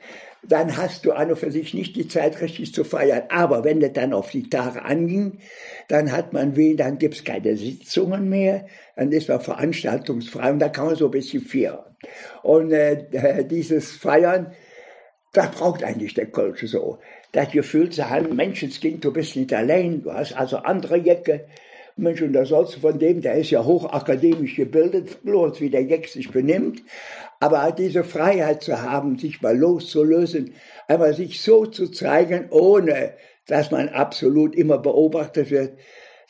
dann 0.48 0.76
hast 0.76 1.04
du 1.04 1.12
an 1.12 1.30
und 1.30 1.38
für 1.38 1.50
sich 1.50 1.74
nicht 1.74 1.96
die 1.96 2.08
Zeit, 2.08 2.40
richtig 2.40 2.72
zu 2.72 2.84
feiern. 2.84 3.24
Aber 3.30 3.64
wenn 3.64 3.80
das 3.80 3.92
dann 3.92 4.12
auf 4.12 4.30
die 4.30 4.48
Tage 4.48 4.84
anging, 4.84 5.38
dann 5.88 6.12
hat 6.12 6.32
man 6.32 6.56
weh, 6.56 6.76
dann 6.76 6.98
gibt's 6.98 7.24
keine 7.24 7.56
Sitzungen 7.56 8.28
mehr, 8.28 8.66
dann 8.96 9.10
ist 9.12 9.28
man 9.28 9.40
veranstaltungsfrei 9.40 10.50
und 10.50 10.58
da 10.58 10.68
kann 10.68 10.86
man 10.86 10.96
so 10.96 11.06
ein 11.06 11.10
bisschen 11.10 11.42
feiern. 11.42 11.96
Und 12.42 12.72
äh, 12.72 13.44
dieses 13.44 13.96
Feiern, 13.96 14.52
das 15.32 15.50
braucht 15.50 15.82
eigentlich 15.82 16.14
der 16.14 16.26
Kölsche 16.26 16.66
so. 16.66 16.98
Das 17.36 17.50
Gefühl 17.50 17.90
zu 17.90 18.08
haben, 18.08 18.34
Menschenskind, 18.34 19.04
du 19.04 19.12
bist 19.12 19.36
nicht 19.36 19.52
allein, 19.52 20.02
du 20.02 20.10
hast 20.10 20.32
also 20.32 20.56
andere 20.56 20.96
Jacke. 20.96 21.44
Mensch, 21.94 22.22
und 22.22 22.32
da 22.32 22.46
sollst 22.46 22.76
du 22.76 22.80
von 22.80 22.98
dem, 22.98 23.20
der 23.20 23.34
ist 23.34 23.50
ja 23.50 23.62
hochakademisch 23.62 24.56
gebildet, 24.56 25.22
bloß 25.22 25.60
wie 25.60 25.68
der 25.68 25.82
Jeck 25.82 26.08
sich 26.08 26.30
benimmt. 26.30 26.80
Aber 27.38 27.72
diese 27.72 28.04
Freiheit 28.04 28.62
zu 28.62 28.80
haben, 28.80 29.18
sich 29.18 29.42
mal 29.42 29.54
loszulösen, 29.54 30.54
einmal 30.88 31.12
sich 31.12 31.42
so 31.42 31.66
zu 31.66 31.88
zeigen, 31.88 32.46
ohne 32.48 33.12
dass 33.46 33.70
man 33.70 33.90
absolut 33.90 34.54
immer 34.56 34.78
beobachtet 34.78 35.50
wird, 35.50 35.78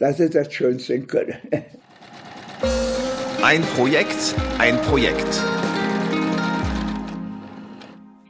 das 0.00 0.18
ist 0.18 0.34
das 0.34 0.52
Schönste 0.52 0.94
in 0.94 1.06
Köln. 1.06 1.36
Ein 3.44 3.62
Projekt, 3.62 4.34
ein 4.58 4.76
Projekt. 4.82 5.55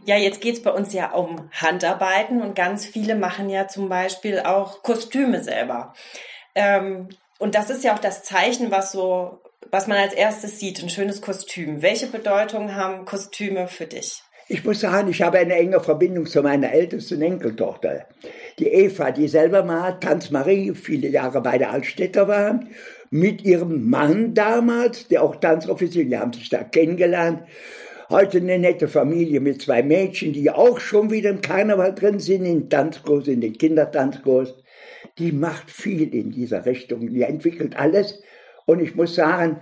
Ja, 0.07 0.17
jetzt 0.17 0.41
geht's 0.41 0.63
bei 0.63 0.71
uns 0.71 0.93
ja 0.93 1.13
um 1.13 1.51
Handarbeiten 1.53 2.41
und 2.41 2.55
ganz 2.55 2.87
viele 2.87 3.15
machen 3.17 3.51
ja 3.51 3.69
zum 3.69 3.89
Beispiel 3.89 4.41
auch 4.41 4.83
Kostüme 4.83 5.43
selber. 5.43 5.93
Ähm, 6.55 7.09
und 7.39 7.55
das 7.55 7.69
ist 7.71 7.85
ja 7.85 7.95
auch 7.95 7.99
das 7.99 8.23
Zeichen, 8.23 8.71
was 8.71 8.93
so 8.93 9.41
was 9.71 9.87
man 9.87 9.99
als 9.99 10.13
erstes 10.13 10.59
sieht, 10.59 10.83
ein 10.83 10.89
schönes 10.89 11.21
Kostüm. 11.21 11.83
Welche 11.83 12.07
Bedeutung 12.07 12.75
haben 12.75 13.05
Kostüme 13.05 13.69
für 13.69 13.87
dich? 13.87 14.23
Ich 14.49 14.65
muss 14.65 14.81
sagen, 14.81 15.11
ich 15.11 15.23
habe 15.23 15.39
eine 15.39 15.55
enge 15.55 15.81
Verbindung 15.81 16.27
zu 16.27 16.41
meiner 16.41 16.73
ältesten 16.73 17.21
Enkeltochter. 17.21 18.07
Die 18.61 18.69
Eva, 18.69 19.11
die 19.11 19.27
selber 19.27 19.65
mal 19.65 19.99
Tanz 19.99 20.31
Marie 20.31 20.73
viele 20.75 21.09
Jahre 21.09 21.41
bei 21.41 21.59
der 21.59 21.73
Altstädter 21.73 22.29
war, 22.29 22.61
mit 23.11 23.43
ihrem 23.43 23.91
Mann 23.91 24.35
damals, 24.35 25.09
der 25.09 25.23
auch 25.23 25.37
Tanzoffizier, 25.37 26.05
die 26.05 26.17
haben 26.17 26.33
sich 26.33 26.49
da 26.49 26.63
kennengelernt. 26.63 27.43
Heute 28.09 28.39
eine 28.39 28.59
nette 28.59 28.87
Familie 28.87 29.41
mit 29.41 29.63
zwei 29.63 29.83
Mädchen, 29.83 30.33
die 30.33 30.49
auch 30.51 30.79
schon 30.79 31.11
wieder 31.11 31.31
im 31.31 31.41
Karneval 31.41 31.93
drin 31.93 32.21
sind, 32.21 32.45
in 32.45 32.71
Tanzkurs, 32.71 33.27
in 33.27 33.41
den 33.41 33.59
Kindertanzkurs. 33.59 34.55
Die 35.19 35.33
macht 35.33 35.71
viel 35.71 36.15
in 36.15 36.31
dieser 36.31 36.67
Richtung. 36.67 37.09
Die 37.13 37.23
entwickelt 37.23 37.77
alles 37.77 38.23
und 38.65 38.81
ich 38.81 38.95
muss 38.95 39.15
sagen, 39.17 39.61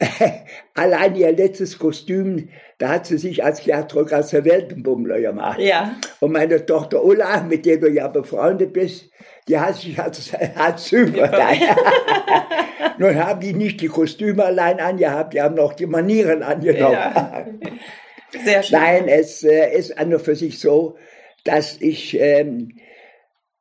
allein 0.74 1.14
ihr 1.14 1.32
letztes 1.32 1.78
Kostüm, 1.78 2.48
da 2.78 2.88
hat 2.88 3.06
sie 3.06 3.18
sich 3.18 3.44
als 3.44 3.62
Gertrud 3.62 4.10
der 4.10 4.44
Weltenbummler 4.44 5.20
gemacht. 5.20 5.60
Ja. 5.60 5.96
Und 6.20 6.32
meine 6.32 6.64
Tochter 6.64 7.04
Ulla, 7.04 7.42
mit 7.42 7.66
der 7.66 7.78
du 7.78 7.88
ja 7.88 8.08
befreundet 8.08 8.72
bist, 8.72 9.10
die 9.48 9.58
hat 9.58 9.76
sich 9.76 9.98
als, 9.98 10.32
als 10.56 10.84
Züberlein. 10.84 11.60
Nun 12.98 13.16
haben 13.16 13.40
die 13.40 13.54
nicht 13.54 13.80
die 13.80 13.88
Kostüme 13.88 14.44
allein 14.44 14.80
angehabt, 14.80 15.34
die 15.34 15.42
haben 15.42 15.56
noch 15.56 15.74
die 15.74 15.86
Manieren 15.86 16.42
angenommen. 16.42 16.94
Ja. 16.94 17.46
Sehr 18.44 18.62
schön. 18.62 18.78
Nein, 18.78 19.08
es 19.08 19.42
äh, 19.42 19.76
ist 19.76 19.98
an 19.98 20.12
und 20.12 20.20
für 20.20 20.34
sich 20.34 20.58
so, 20.58 20.96
dass 21.44 21.80
ich 21.80 22.18
ähm, 22.18 22.76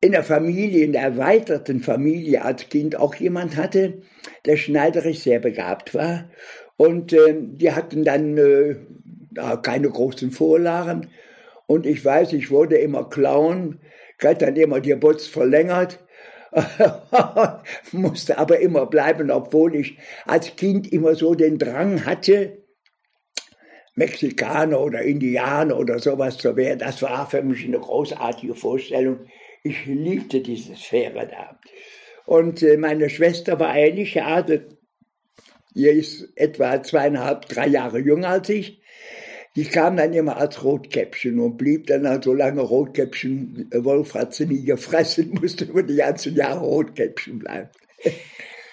in 0.02 0.12
der 0.12 0.24
Familie, 0.24 0.84
in 0.84 0.94
der 0.94 1.04
erweiterten 1.04 1.80
Familie 1.80 2.44
als 2.44 2.70
Kind 2.70 2.96
auch 2.96 3.16
jemand 3.16 3.56
hatte, 3.56 4.02
der 4.46 4.58
schneiderisch 4.58 5.20
sehr 5.20 5.40
begabt 5.40 5.94
war. 5.94 6.30
Und 6.76 7.14
äh, 7.14 7.36
die 7.38 7.72
hatten 7.72 8.04
dann 8.04 8.38
äh, 8.38 8.76
keine 9.62 9.90
großen 9.90 10.32
Vorlagen. 10.32 11.10
Und 11.68 11.86
ich 11.86 12.04
weiß, 12.04 12.34
ich 12.34 12.52
wurde 12.52 12.78
immer 12.78 13.10
Clown, 13.10 13.80
krieg 14.24 14.40
dann 14.40 14.56
immer 14.56 14.80
die 14.80 14.96
Butz 14.96 15.28
verlängert, 15.28 16.00
musste 17.92 18.38
aber 18.38 18.60
immer 18.60 18.86
bleiben, 18.86 19.30
obwohl 19.32 19.76
ich 19.76 19.98
als 20.26 20.56
Kind 20.56 20.92
immer 20.92 21.16
so 21.16 21.36
den 21.36 21.58
Drang 21.58 22.06
hatte, 22.06 22.64
Mexikaner 23.96 24.80
oder 24.80 25.02
Indianer 25.02 25.78
oder 25.78 26.00
sowas 26.00 26.38
zu 26.38 26.56
werden. 26.56 26.80
Das 26.80 27.02
war 27.02 27.30
für 27.30 27.44
mich 27.44 27.66
eine 27.66 27.80
großartige 27.80 28.56
Vorstellung. 28.56 29.20
Ich 29.64 29.86
liebte 29.86 30.42
diese 30.42 30.76
Sphäre 30.76 31.28
da. 31.28 31.60
Und 32.26 32.64
äh, 32.64 32.78
meine 32.78 33.10
Schwester 33.10 33.60
war 33.60 33.76
ähnlich 33.76 34.14
geartet. 34.14 34.78
Die 35.76 35.86
ist 35.86 36.32
etwa 36.36 36.82
zweieinhalb, 36.82 37.48
drei 37.48 37.68
Jahre 37.68 38.00
jünger 38.00 38.30
als 38.30 38.50
ich. 38.50 38.83
Die 39.56 39.66
kam 39.66 39.98
dann 39.98 40.14
immer 40.14 40.38
als 40.38 40.64
Rotkäppchen 40.64 41.40
und 41.40 41.58
blieb 41.58 41.88
dann 41.88 42.08
halt 42.08 42.24
so 42.24 42.34
lange 42.34 42.62
Rotkäppchen. 42.62 43.70
Wolf 43.72 44.16
hat 44.16 44.34
sie 44.34 44.48
nie 44.48 44.64
gefressen, 44.64 45.34
musste 45.42 45.66
über 45.66 45.84
die 45.84 45.98
ganzen 45.98 46.36
Jahre 46.36 46.62
Rotkäppchen 46.62 47.40
bleiben. 47.40 47.70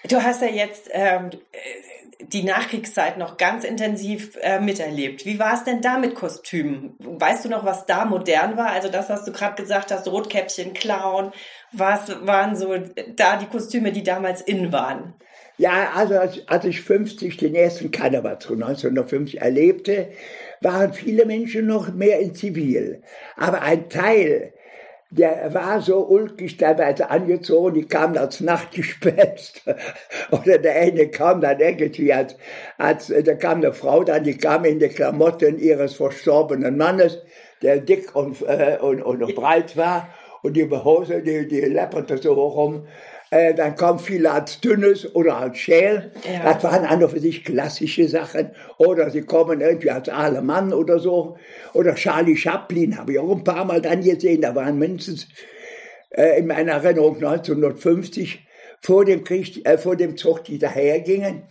Du 0.08 0.22
hast 0.22 0.40
ja 0.40 0.49
jetzt 0.49 0.88
ähm, 0.92 1.30
die 2.32 2.44
Nachkriegszeit 2.44 3.18
noch 3.18 3.37
ganz 3.37 3.64
intensiv 3.64 4.37
äh, 4.40 4.58
miterlebt. 4.58 5.26
Wie 5.26 5.38
war 5.38 5.54
es 5.54 5.64
denn 5.64 5.82
da 5.82 5.99
mit 5.99 6.14
Kostümen? 6.14 6.94
Weißt 6.99 7.44
du 7.44 7.49
noch, 7.50 7.64
was 7.64 7.87
da 7.87 8.06
modern 8.06 8.56
war? 8.56 8.70
Also 8.70 8.88
das, 8.88 9.10
was 9.10 9.25
du 9.25 9.32
gerade 9.32 9.60
gesagt 9.60 9.90
hast, 9.90 10.08
Rotkäppchen, 10.08 10.72
Clown. 10.72 11.32
Was 11.72 12.08
waren 12.26 12.56
so 12.56 12.75
da 13.16 13.37
die 13.37 13.46
Kostüme, 13.46 13.92
die 13.92 14.02
damals 14.02 14.40
in 14.40 14.72
waren? 14.72 15.14
Ja, 15.61 15.90
also 15.95 16.14
als, 16.19 16.49
als 16.49 16.64
ich 16.64 16.81
50 16.81 17.37
den 17.37 17.55
ersten 17.55 17.90
Karneval 17.90 18.38
zu 18.38 18.55
1950 18.55 19.43
erlebte, 19.43 20.09
waren 20.62 20.95
viele 20.95 21.26
Menschen 21.26 21.67
noch 21.67 21.93
mehr 21.93 22.19
in 22.19 22.35
Zivil. 22.35 23.02
Aber 23.37 23.61
ein 23.61 23.90
Teil 23.90 24.55
der 25.11 25.52
war 25.52 25.83
so 25.83 26.07
ulkig 26.07 26.57
teilweise 26.57 27.11
angezogen, 27.11 27.75
die 27.75 27.85
kamen 27.85 28.17
als 28.17 28.40
Nachtgespenst. 28.40 29.62
Oder 30.31 30.57
der 30.57 30.76
eine 30.76 31.09
kam 31.09 31.43
dann 31.43 31.61
irgendwie 31.61 32.12
als, 32.12 32.37
als, 32.79 33.12
da 33.25 33.35
kam 33.35 33.59
eine 33.59 33.75
Frau 33.75 34.02
dann, 34.02 34.25
die 34.25 34.38
kam 34.38 34.64
in 34.64 34.79
die 34.79 34.88
Klamotten 34.88 35.59
ihres 35.59 35.95
verstorbenen 35.95 36.79
Mannes, 36.79 37.19
der 37.61 37.81
dick 37.81 38.14
und, 38.17 38.40
äh, 38.43 38.79
und, 38.81 39.02
und 39.02 39.35
breit 39.35 39.76
war. 39.76 40.09
Und 40.43 40.57
die 40.57 40.71
Hose, 40.71 41.21
die, 41.21 41.47
die 41.47 41.61
läpperte 41.61 42.17
so 42.17 42.33
rum. 42.33 42.87
Äh, 43.30 43.54
dann 43.54 43.76
kam 43.76 44.00
viel 44.00 44.26
als 44.26 44.60
Dünnes 44.60 45.14
oder 45.14 45.37
als 45.37 45.58
Schäl. 45.58 46.10
Ja. 46.25 46.52
Das 46.52 46.64
waren 46.64 46.84
an 46.84 47.02
und 47.02 47.10
für 47.10 47.20
sich 47.20 47.44
klassische 47.44 48.08
Sachen. 48.08 48.50
Oder 48.76 49.10
sie 49.10 49.22
kommen 49.22 49.60
irgendwie 49.60 49.90
als 49.90 50.08
Alemann 50.08 50.72
oder 50.72 50.99
so. 50.99 51.37
Oder 51.72 51.94
Charlie 51.94 52.37
Chaplin 52.37 52.99
habe 52.99 53.12
ich 53.12 53.18
auch 53.20 53.30
ein 53.30 53.44
paar 53.44 53.64
Mal 53.64 53.80
dann 53.80 54.02
gesehen. 54.02 54.40
Da 54.40 54.54
waren 54.56 54.78
mindestens 54.78 55.28
äh, 56.10 56.40
in 56.40 56.49
meiner 56.49 56.72
Erinnerung 56.72 57.16
1950 57.16 58.46
vor 58.80 59.04
dem 59.04 59.22
Krieg, 59.22 59.64
äh, 59.64 59.78
vor 59.78 59.94
dem 59.94 60.16
Zug, 60.16 60.44
die 60.44 60.58
dahergingen, 60.58 61.44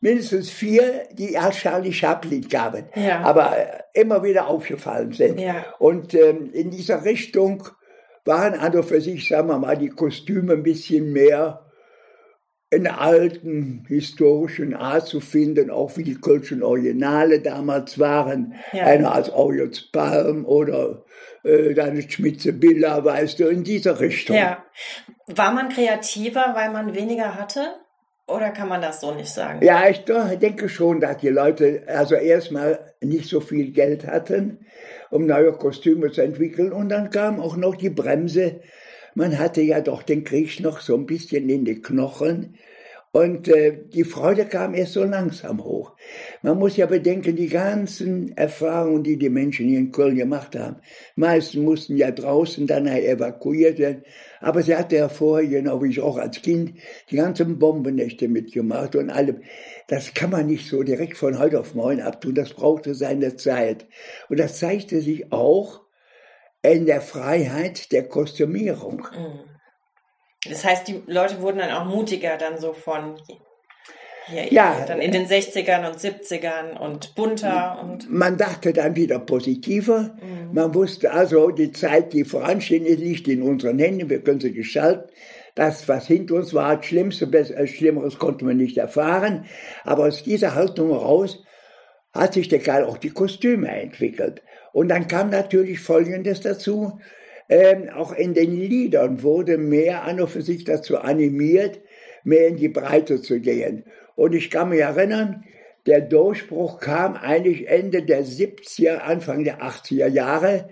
mindestens 0.00 0.50
vier, 0.50 1.08
die 1.12 1.36
als 1.36 1.56
Charlie 1.56 1.92
Chaplin 1.92 2.48
gaben, 2.48 2.84
ja. 2.94 3.20
aber 3.20 3.56
äh, 3.58 4.00
immer 4.00 4.22
wieder 4.22 4.46
aufgefallen 4.46 5.12
sind. 5.12 5.40
Ja. 5.40 5.66
Und 5.78 6.14
ähm, 6.14 6.50
in 6.52 6.70
dieser 6.70 7.04
Richtung 7.04 7.68
waren 8.24 8.54
an 8.54 8.74
und 8.74 8.84
für 8.84 9.00
sich, 9.00 9.28
sagen 9.28 9.48
wir 9.48 9.58
mal, 9.58 9.76
die 9.76 9.90
Kostüme 9.90 10.54
ein 10.54 10.62
bisschen 10.62 11.12
mehr 11.12 11.60
in 12.70 12.84
der 12.84 13.00
alten 13.00 13.84
historischen 13.86 14.74
Art 14.74 15.06
zu 15.06 15.20
finden, 15.20 15.70
auch 15.70 15.96
wie 15.96 16.02
die 16.02 16.20
Kölschen 16.20 16.62
Originale 16.62 17.40
damals 17.40 17.98
waren. 17.98 18.54
Ja. 18.72 18.84
Einer 18.84 19.14
als 19.14 19.30
Aujels 19.30 19.92
Palm 19.92 20.44
oder 20.44 21.04
äh, 21.44 21.74
deine 21.74 22.02
Schmitze 22.02 22.52
Billa, 22.52 23.04
weißt 23.04 23.38
du, 23.38 23.48
in 23.48 23.62
dieser 23.62 24.00
Richtung. 24.00 24.36
Ja. 24.36 24.64
War 25.26 25.52
man 25.52 25.68
kreativer, 25.68 26.52
weil 26.54 26.72
man 26.72 26.94
weniger 26.94 27.36
hatte? 27.36 27.74
Oder 28.26 28.50
kann 28.50 28.68
man 28.68 28.80
das 28.80 29.00
so 29.00 29.14
nicht 29.14 29.30
sagen? 29.30 29.62
Ja, 29.62 29.88
ich 29.88 30.04
denke 30.04 30.68
schon, 30.70 31.00
dass 31.00 31.18
die 31.18 31.28
Leute 31.28 31.82
also 31.86 32.14
erstmal 32.14 32.94
nicht 33.02 33.28
so 33.28 33.40
viel 33.40 33.70
Geld 33.72 34.06
hatten, 34.06 34.66
um 35.10 35.26
neue 35.26 35.52
Kostüme 35.52 36.10
zu 36.10 36.22
entwickeln. 36.22 36.72
Und 36.72 36.88
dann 36.88 37.10
kam 37.10 37.38
auch 37.38 37.56
noch 37.56 37.76
die 37.76 37.90
Bremse. 37.90 38.60
Man 39.14 39.38
hatte 39.38 39.60
ja 39.60 39.80
doch 39.80 40.02
den 40.02 40.24
Krieg 40.24 40.58
noch 40.60 40.80
so 40.80 40.96
ein 40.96 41.04
bisschen 41.04 41.48
in 41.50 41.66
die 41.66 41.82
Knochen. 41.82 42.56
Und 43.14 43.46
äh, 43.46 43.78
die 43.92 44.02
Freude 44.02 44.44
kam 44.44 44.74
erst 44.74 44.94
so 44.94 45.04
langsam 45.04 45.62
hoch. 45.62 45.94
Man 46.42 46.58
muss 46.58 46.76
ja 46.76 46.86
bedenken, 46.86 47.36
die 47.36 47.46
ganzen 47.46 48.36
Erfahrungen, 48.36 49.04
die 49.04 49.16
die 49.16 49.28
Menschen 49.28 49.68
hier 49.68 49.78
in 49.78 49.92
Köln 49.92 50.16
gemacht 50.16 50.56
haben. 50.56 50.78
Meisten 51.14 51.62
mussten 51.62 51.96
ja 51.96 52.10
draußen 52.10 52.66
dann 52.66 52.88
evakuiert 52.88 53.78
werden. 53.78 54.02
Aber 54.44 54.62
sie 54.62 54.76
hatte 54.76 54.96
ja 54.96 55.08
vorher, 55.08 55.48
genau 55.48 55.82
wie 55.82 55.90
ich 55.90 56.00
auch 56.00 56.18
als 56.18 56.42
Kind, 56.42 56.78
die 57.10 57.16
ganzen 57.16 57.58
Bombennächte 57.58 58.28
mitgemacht 58.28 58.94
und 58.94 59.10
allem. 59.10 59.42
Das 59.88 60.12
kann 60.12 60.30
man 60.30 60.46
nicht 60.46 60.68
so 60.68 60.82
direkt 60.82 61.16
von 61.16 61.38
heute 61.38 61.58
auf 61.58 61.74
morgen 61.74 62.02
abtun. 62.02 62.34
Das 62.34 62.52
brauchte 62.52 62.94
seine 62.94 63.36
Zeit. 63.36 63.86
Und 64.28 64.38
das 64.38 64.58
zeigte 64.58 65.00
sich 65.00 65.32
auch 65.32 65.80
in 66.62 66.84
der 66.84 67.00
Freiheit 67.00 67.90
der 67.90 68.06
Kostümierung. 68.06 69.06
Mhm. 69.16 69.40
Das 70.46 70.62
heißt, 70.62 70.88
die 70.88 71.02
Leute 71.06 71.40
wurden 71.40 71.58
dann 71.58 71.70
auch 71.70 71.86
mutiger 71.86 72.36
dann 72.36 72.58
so 72.58 72.74
von 72.74 73.18
ja, 74.32 74.42
ja, 74.50 74.84
dann 74.86 75.00
in 75.00 75.12
den 75.12 75.26
60ern 75.26 75.86
und 75.86 75.98
70ern 75.98 76.78
und 76.78 77.14
bunter 77.14 77.78
und. 77.82 78.10
Man 78.10 78.38
dachte 78.38 78.72
dann 78.72 78.96
wieder 78.96 79.18
positiver. 79.18 80.16
Mhm. 80.20 80.52
Man 80.52 80.74
wusste 80.74 81.12
also, 81.12 81.50
die 81.50 81.72
Zeit, 81.72 82.12
die 82.12 82.24
voransteht, 82.24 82.82
liegt 82.98 83.28
in 83.28 83.42
unseren 83.42 83.78
Händen. 83.78 84.08
Wir 84.08 84.22
können 84.22 84.40
sie 84.40 84.52
gestalten. 84.52 85.10
Das, 85.54 85.86
was 85.88 86.06
hinter 86.06 86.34
uns 86.34 86.52
war, 86.52 86.76
das 86.76 86.86
Schlimmste, 86.86 87.26
Besseres, 87.26 87.70
Schlimmeres 87.70 88.18
konnte 88.18 88.44
man 88.44 88.56
nicht 88.56 88.76
erfahren. 88.76 89.44
Aber 89.84 90.04
aus 90.06 90.24
dieser 90.24 90.54
Haltung 90.54 90.90
heraus 90.90 91.44
hat 92.12 92.34
sich 92.34 92.48
der 92.48 92.60
Kerl 92.60 92.84
auch 92.84 92.98
die 92.98 93.10
Kostüme 93.10 93.68
entwickelt. 93.68 94.42
Und 94.72 94.88
dann 94.88 95.06
kam 95.06 95.30
natürlich 95.30 95.80
Folgendes 95.80 96.40
dazu. 96.40 96.98
Ähm, 97.48 97.90
auch 97.90 98.12
in 98.12 98.34
den 98.34 98.56
Liedern 98.56 99.22
wurde 99.22 99.58
mehr 99.58 100.04
an 100.04 100.20
und 100.20 100.30
für 100.30 100.42
sich 100.42 100.64
dazu 100.64 100.98
animiert, 100.98 101.80
mehr 102.24 102.48
in 102.48 102.56
die 102.56 102.68
Breite 102.68 103.20
zu 103.20 103.38
gehen. 103.38 103.84
Und 104.16 104.34
ich 104.34 104.50
kann 104.50 104.70
mich 104.70 104.80
erinnern, 104.80 105.44
der 105.86 106.00
Durchbruch 106.00 106.80
kam 106.80 107.14
eigentlich 107.14 107.68
Ende 107.68 108.02
der 108.02 108.24
70er, 108.24 108.98
Anfang 108.98 109.44
der 109.44 109.60
80er 109.60 110.08
Jahre, 110.08 110.68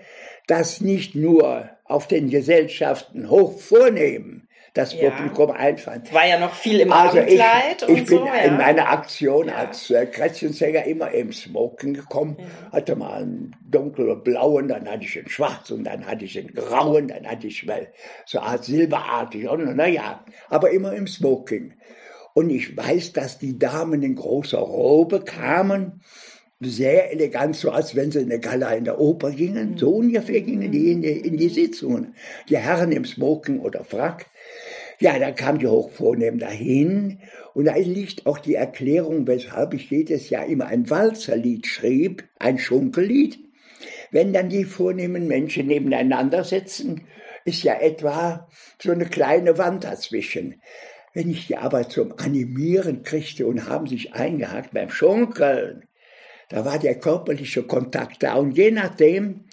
dass 0.46 0.80
nicht 0.80 1.14
nur 1.14 1.70
auf 1.84 2.08
den 2.08 2.30
Gesellschaften 2.30 3.28
hoch 3.28 3.60
vornehmen 3.60 4.48
das 4.74 4.94
ja. 4.94 5.10
Publikum 5.10 5.50
einfand. 5.50 6.12
War 6.14 6.26
ja 6.26 6.38
noch 6.38 6.54
viel 6.54 6.80
im 6.80 6.92
also 6.92 7.18
Abendkleid 7.18 7.82
ich, 7.82 7.88
und 7.88 7.96
ich 7.96 8.06
bin 8.06 8.24
ja. 8.24 8.34
in 8.36 8.56
meiner 8.56 8.88
Aktion 8.88 9.48
ja. 9.48 9.56
als 9.56 9.90
äh, 9.90 10.06
immer 10.86 11.10
im 11.10 11.32
Smoking 11.32 11.94
gekommen, 11.94 12.38
hatte 12.72 12.96
mal 12.96 13.22
einen 13.22 13.54
dunkelblauen, 13.70 14.68
dann 14.68 14.88
hatte 14.88 15.04
ich 15.04 15.18
einen 15.18 15.28
schwarzen, 15.28 15.78
und 15.78 15.84
dann 15.84 16.06
hatte 16.06 16.24
ich 16.24 16.38
einen 16.38 16.54
grauen, 16.54 17.08
dann 17.08 17.26
hatte 17.26 17.48
ich 17.48 17.66
mal 17.66 17.88
so 18.24 18.38
eine 18.38 18.48
Art 18.48 18.64
silberartig, 18.64 19.46
und 19.46 19.76
naja, 19.76 20.24
aber 20.48 20.70
immer 20.70 20.94
im 20.94 21.06
Smoking. 21.06 21.74
Und 22.34 22.50
ich 22.50 22.76
weiß, 22.76 23.12
dass 23.12 23.38
die 23.38 23.58
Damen 23.58 24.02
in 24.02 24.14
großer 24.14 24.58
Robe 24.58 25.20
kamen, 25.20 26.00
sehr 26.60 27.10
elegant, 27.12 27.56
so 27.56 27.70
als 27.70 27.96
wenn 27.96 28.10
sie 28.10 28.20
in 28.20 28.30
eine 28.30 28.40
Gala 28.40 28.72
in 28.72 28.84
der 28.84 29.00
Oper 29.00 29.32
gingen. 29.32 29.76
So 29.76 29.90
ungefähr 29.90 30.40
gingen 30.42 30.70
die 30.70 30.92
in 30.92 31.02
die, 31.02 31.10
in 31.10 31.36
die 31.36 31.48
Sitzungen. 31.48 32.14
Die 32.48 32.56
Herren 32.56 32.92
im 32.92 33.04
Smoking 33.04 33.60
oder 33.60 33.84
Frack. 33.84 34.26
Ja, 35.00 35.18
da 35.18 35.32
kam 35.32 35.58
die 35.58 35.66
Hochvornehm 35.66 36.38
dahin 36.38 37.18
und 37.54 37.64
da 37.64 37.74
liegt 37.76 38.26
auch 38.26 38.38
die 38.38 38.54
Erklärung, 38.54 39.26
weshalb 39.26 39.74
ich 39.74 39.90
jedes 39.90 40.30
Jahr 40.30 40.46
immer 40.46 40.66
ein 40.66 40.88
Walzerlied 40.88 41.66
schrieb, 41.66 42.24
ein 42.38 42.58
Schunkellied. 42.58 43.40
Wenn 44.12 44.32
dann 44.32 44.48
die 44.48 44.64
vornehmen 44.64 45.26
Menschen 45.26 45.66
nebeneinander 45.66 46.44
sitzen, 46.44 47.02
ist 47.44 47.64
ja 47.64 47.74
etwa 47.80 48.48
so 48.80 48.92
eine 48.92 49.06
kleine 49.06 49.58
Wand 49.58 49.84
dazwischen. 49.84 50.60
Wenn 51.14 51.30
ich 51.30 51.46
die 51.46 51.56
aber 51.56 51.88
zum 51.88 52.14
Animieren 52.18 53.02
kriegte 53.02 53.46
und 53.46 53.68
haben 53.68 53.86
sich 53.86 54.14
eingehakt 54.14 54.72
beim 54.72 54.90
Schunkeln, 54.90 55.84
da 56.48 56.64
war 56.64 56.78
der 56.78 56.96
körperliche 56.96 57.62
Kontakt 57.62 58.22
da. 58.22 58.34
Und 58.34 58.52
je 58.52 58.70
nachdem, 58.70 59.44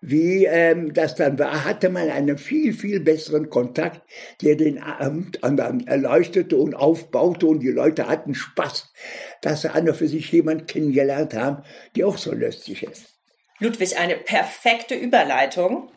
wie 0.00 0.44
ähm, 0.44 0.92
das 0.92 1.14
dann 1.14 1.38
war, 1.38 1.64
hatte 1.64 1.88
man 1.88 2.10
einen 2.10 2.38
viel, 2.38 2.72
viel 2.72 3.00
besseren 3.00 3.48
Kontakt, 3.48 4.02
der 4.42 4.54
den 4.56 4.80
Abend 4.80 5.38
dann 5.42 5.86
erleuchtete 5.86 6.56
und 6.56 6.74
aufbaute 6.74 7.46
und 7.46 7.60
die 7.60 7.70
Leute 7.70 8.08
hatten 8.08 8.34
Spaß, 8.34 8.92
dass 9.40 9.62
sie 9.62 9.72
an 9.72 9.88
und 9.88 9.96
für 9.96 10.08
sich 10.08 10.30
jemand 10.30 10.68
kennengelernt 10.68 11.34
haben, 11.34 11.62
die 11.96 12.04
auch 12.04 12.18
so 12.18 12.32
lustig 12.34 12.84
ist. 12.84 13.14
Ludwig, 13.60 13.98
eine 13.98 14.16
perfekte 14.16 14.94
Überleitung. 14.94 15.90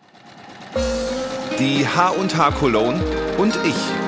Die 1.60 1.86
H&H 1.86 2.52
Cologne 2.52 3.04
und 3.38 3.58
ich. 3.66 4.07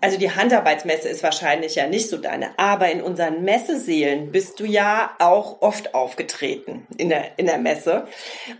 Also 0.00 0.16
die 0.16 0.30
Handarbeitsmesse 0.30 1.08
ist 1.08 1.24
wahrscheinlich 1.24 1.74
ja 1.74 1.88
nicht 1.88 2.08
so 2.08 2.18
deine, 2.18 2.56
aber 2.56 2.88
in 2.88 3.02
unseren 3.02 3.42
Messeseelen 3.42 4.30
bist 4.30 4.60
du 4.60 4.64
ja 4.64 5.16
auch 5.18 5.60
oft 5.60 5.92
aufgetreten 5.94 6.86
in 6.96 7.08
der, 7.08 7.36
in 7.36 7.46
der 7.46 7.58
Messe. 7.58 8.06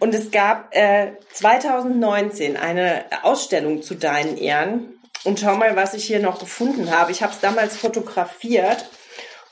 Und 0.01 0.14
es 0.14 0.33
gab 0.33 0.74
äh, 0.74 1.12
2019 1.33 2.57
eine 2.57 3.05
Ausstellung 3.22 3.83
zu 3.83 3.94
deinen 3.94 4.37
Ehren. 4.37 4.94
Und 5.24 5.38
schau 5.38 5.55
mal, 5.57 5.77
was 5.77 5.94
ich 5.94 6.05
hier 6.05 6.20
noch 6.20 6.40
gefunden 6.40 6.90
habe. 6.90 7.12
Ich 7.12 7.22
habe 7.22 7.33
es 7.33 7.40
damals 7.40 7.77
fotografiert. 7.77 8.88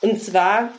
Und 0.01 0.21
zwar 0.21 0.69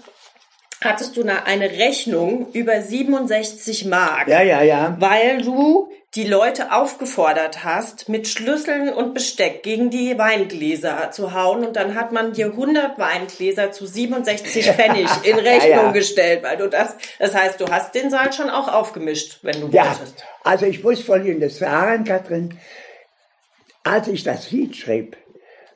hattest 0.82 1.16
du 1.16 1.22
eine 1.22 1.70
Rechnung 1.70 2.52
über 2.52 2.82
67 2.82 3.86
Mark. 3.86 4.28
Ja, 4.28 4.42
ja, 4.42 4.62
ja. 4.62 4.96
Weil 4.98 5.42
du 5.42 5.90
die 6.14 6.24
Leute 6.24 6.72
aufgefordert 6.72 7.64
hast, 7.64 8.08
mit 8.08 8.28
Schlüsseln 8.28 8.88
und 8.88 9.12
Besteck 9.12 9.62
gegen 9.62 9.90
die 9.90 10.16
Weingläser 10.16 11.10
zu 11.10 11.34
hauen 11.34 11.66
und 11.66 11.76
dann 11.76 11.94
hat 11.94 12.12
man 12.12 12.32
dir 12.32 12.46
100 12.46 12.98
Weingläser 12.98 13.72
zu 13.72 13.86
67 13.86 14.70
Pfennig 14.70 15.08
in 15.24 15.38
Rechnung 15.38 15.70
ja, 15.70 15.82
ja. 15.82 15.92
gestellt, 15.92 16.42
weil 16.42 16.56
du 16.56 16.68
das, 16.68 16.96
das 17.18 17.34
heißt, 17.34 17.60
du 17.60 17.66
hast 17.68 17.94
den 17.94 18.08
Saal 18.08 18.32
schon 18.32 18.48
auch 18.48 18.72
aufgemischt, 18.72 19.40
wenn 19.42 19.60
du 19.60 19.68
ja, 19.68 19.84
wolltest. 19.84 20.24
Also 20.44 20.64
ich 20.64 20.82
muss 20.82 21.02
Folgendes 21.02 21.58
sagen, 21.58 22.04
Katrin, 22.04 22.58
als 23.84 24.08
ich 24.08 24.24
das 24.24 24.50
Lied 24.50 24.76
schrieb, 24.76 25.16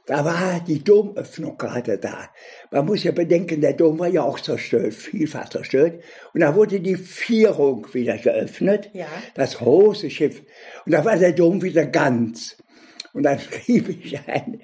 da 0.06 0.24
war 0.24 0.60
die 0.66 0.82
Domöffnung 0.82 1.56
gerade 1.56 1.96
da. 1.98 2.28
Man 2.70 2.86
muss 2.86 3.04
ja 3.04 3.12
bedenken, 3.12 3.60
der 3.60 3.74
Dom 3.74 3.98
war 3.98 4.08
ja 4.08 4.22
auch 4.22 4.40
zerstört, 4.40 4.94
vielfach 4.94 5.48
zerstört. 5.48 6.02
Und 6.34 6.40
da 6.40 6.54
wurde 6.54 6.80
die 6.80 6.96
Vierung 6.96 7.86
wieder 7.92 8.18
geöffnet, 8.18 8.90
ja. 8.92 9.06
das 9.34 9.58
große 9.58 10.10
Schiff. 10.10 10.42
Und 10.84 10.92
da 10.92 11.04
war 11.04 11.16
der 11.16 11.32
Dom 11.32 11.62
wieder 11.62 11.86
ganz. 11.86 12.56
Und 13.12 13.24
dann 13.24 13.38
schrieb 13.40 13.90
ich 13.90 14.18
ein, 14.26 14.60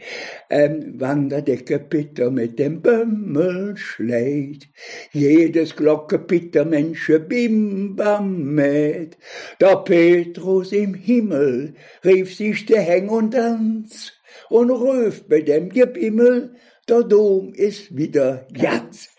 ähm, 0.50 0.98
wandert 0.98 1.46
der 1.46 1.58
Kapiter 1.58 2.30
mit 2.30 2.58
dem 2.58 2.80
Bömmel 2.80 3.76
schlägt, 3.76 4.68
jedes 5.12 5.76
Glockepitter 5.76 6.64
Mensche 6.64 7.20
bim 7.20 7.94
bam 7.94 8.54
mit. 8.54 9.18
Der 9.60 9.76
Petrus 9.76 10.72
im 10.72 10.94
Himmel 10.94 11.74
rief 12.04 12.34
sich 12.34 12.66
der 12.66 12.80
Häng 12.80 13.08
und 13.08 13.32
Tanz 13.32 14.17
und 14.48 14.70
ruft 14.70 15.28
bei 15.28 15.40
dem 15.40 15.68
Gebimmel, 15.70 16.54
der 16.88 17.02
Dom 17.02 17.52
ist 17.54 17.96
wieder 17.96 18.46
ganz. 18.52 19.10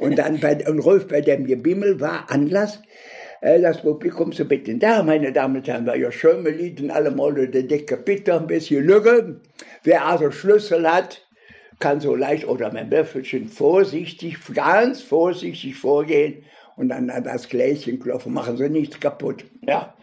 und 0.00 0.18
dann 0.18 0.40
bei, 0.40 0.66
und 0.66 0.78
ruft 0.80 1.08
bei 1.08 1.20
dem 1.20 1.46
Gebimmel 1.46 2.00
war 2.00 2.30
Anlass, 2.30 2.80
äh, 3.42 3.60
das 3.60 3.82
Publikum 3.82 4.32
zu 4.32 4.46
bitten. 4.46 4.78
Da, 4.78 5.02
meine 5.02 5.32
Damen 5.32 5.56
und 5.56 5.68
Herren, 5.68 5.86
war 5.86 5.96
ja 5.96 6.10
schön, 6.10 6.44
wir 6.44 6.52
lieten 6.52 6.90
alle 6.90 7.10
mal 7.10 7.34
der 7.34 7.64
dicke 7.64 7.96
Bitter 7.98 8.40
ein 8.40 8.46
bisschen 8.46 8.84
Lücke. 8.84 9.40
Wer 9.82 10.06
also 10.06 10.30
Schlüssel 10.30 10.90
hat, 10.90 11.26
kann 11.78 12.00
so 12.00 12.14
leicht 12.14 12.46
oder 12.46 12.72
mein 12.72 12.90
Löffelchen 12.90 13.48
vorsichtig, 13.48 14.38
ganz 14.54 15.02
vorsichtig 15.02 15.74
vorgehen 15.76 16.44
und 16.76 16.88
dann 16.88 17.10
an 17.10 17.24
das 17.24 17.48
Gläschen 17.48 17.98
klopfen, 17.98 18.32
machen 18.32 18.56
sie 18.56 18.68
nichts 18.68 19.00
kaputt. 19.00 19.44
Ja, 19.66 19.94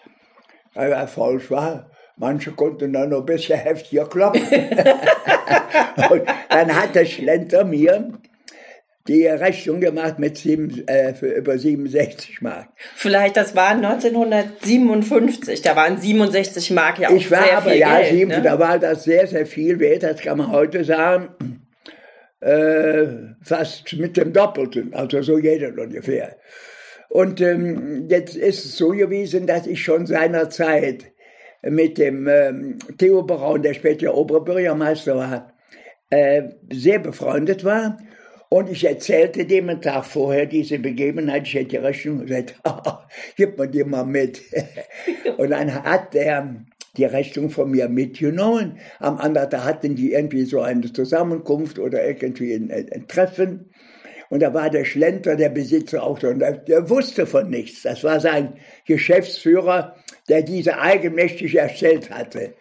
weil 0.74 0.92
er 0.92 1.08
falsch 1.08 1.50
war. 1.50 1.90
Manche 2.20 2.52
konnten 2.52 2.92
dann 2.94 3.10
noch 3.10 3.20
ein 3.20 3.26
bisschen 3.26 3.58
heftiger 3.58 4.06
kloppen. 4.06 4.42
und 6.10 6.22
dann 6.50 6.76
hat 6.76 6.94
der 6.94 7.06
Schlenter 7.06 7.64
mir 7.64 8.12
die 9.08 9.26
Rechnung 9.26 9.80
gemacht 9.80 10.20
mit 10.20 10.38
sieben, 10.38 10.86
äh, 10.88 11.14
für 11.14 11.32
über 11.32 11.58
67 11.58 12.42
Mark. 12.42 12.68
Vielleicht, 12.96 13.38
das 13.38 13.56
war 13.56 13.70
1957, 13.70 15.62
da 15.62 15.78
waren 15.78 15.98
67 15.98 16.72
Mark 16.72 17.00
ja 17.00 17.10
auch 17.10 17.14
Ich 17.14 17.32
war 17.32 17.44
sehr 17.44 17.58
aber, 17.58 17.72
viel 17.72 17.80
ja, 17.80 17.98
Geld, 18.00 18.10
sieben, 18.12 18.32
ne? 18.32 18.42
da 18.42 18.60
war 18.60 18.78
das 18.78 19.06
sehr, 19.06 19.26
sehr 19.26 19.46
viel 19.46 19.80
wert, 19.80 20.04
das 20.04 20.22
kann 20.22 20.38
man 20.38 20.52
heute 20.52 20.84
sagen. 20.84 21.66
Äh, 22.42 23.34
fast 23.42 23.94
mit 23.98 24.16
dem 24.16 24.32
Doppelten, 24.32 24.94
also 24.94 25.22
so 25.22 25.38
jeder 25.38 25.70
ungefähr. 25.70 26.38
Und 27.10 27.42
ähm, 27.42 28.08
jetzt 28.10 28.36
ist 28.36 28.64
es 28.66 28.78
so 28.78 28.90
gewesen, 28.90 29.48
dass 29.48 29.66
ich 29.68 29.84
schon 29.84 30.06
seinerzeit 30.06 31.12
mit 31.62 31.98
dem 31.98 32.28
ähm, 32.28 32.80
Theo 32.98 33.24
Braun, 33.24 33.62
der 33.62 33.74
später 33.74 34.16
Oberbürgermeister 34.16 35.16
war, 35.16 35.54
äh, 36.10 36.44
sehr 36.72 37.00
befreundet 37.00 37.64
war. 37.64 37.98
Und 38.50 38.70
ich 38.72 38.84
erzählte 38.84 39.46
dem 39.46 39.70
einen 39.70 39.82
Tag 39.82 40.06
vorher 40.06 40.48
diese 40.48 40.80
Begebenheit. 40.80 41.48
Ich 41.48 41.54
hätte 41.54 41.68
die 41.68 41.78
Rechnung 41.78 42.26
gesagt, 42.26 42.56
oh, 42.64 42.94
gib 43.36 43.58
mir 43.60 43.68
die 43.68 43.84
mal 43.84 44.06
mit. 44.06 44.42
und 45.38 45.52
dann 45.52 45.84
hat 45.84 46.16
er 46.16 46.56
die 46.98 47.06
Rechnung 47.06 47.52
von 47.52 47.70
mir 47.70 47.88
mitgenommen. 47.88 48.80
Am 49.00 49.18
anderen 49.18 49.52
Tag 49.52 49.66
hatten 49.66 49.96
die 49.96 50.14
irgendwie 50.14 50.46
so 50.46 50.62
eine 50.62 50.92
Zusammenkunft 50.92 51.78
oder 51.78 52.06
irgendwie 52.06 52.54
ein, 52.54 52.72
ein 52.72 53.08
Treffen. 53.08 53.69
Und 54.30 54.42
da 54.42 54.54
war 54.54 54.70
der 54.70 54.86
Schlenter, 54.86 55.36
der 55.36 55.50
Besitzer 55.50 56.04
auch 56.04 56.22
und 56.22 56.40
der, 56.40 56.54
der, 56.54 56.90
wusste 56.90 57.26
von 57.26 57.50
nichts. 57.50 57.82
Das 57.82 58.04
war 58.04 58.20
sein 58.20 58.54
Geschäftsführer, 58.86 59.96
der 60.28 60.44
diese 60.44 60.80
eigenmächtig 60.80 61.56
erstellt 61.56 62.12
hatte. 62.12 62.54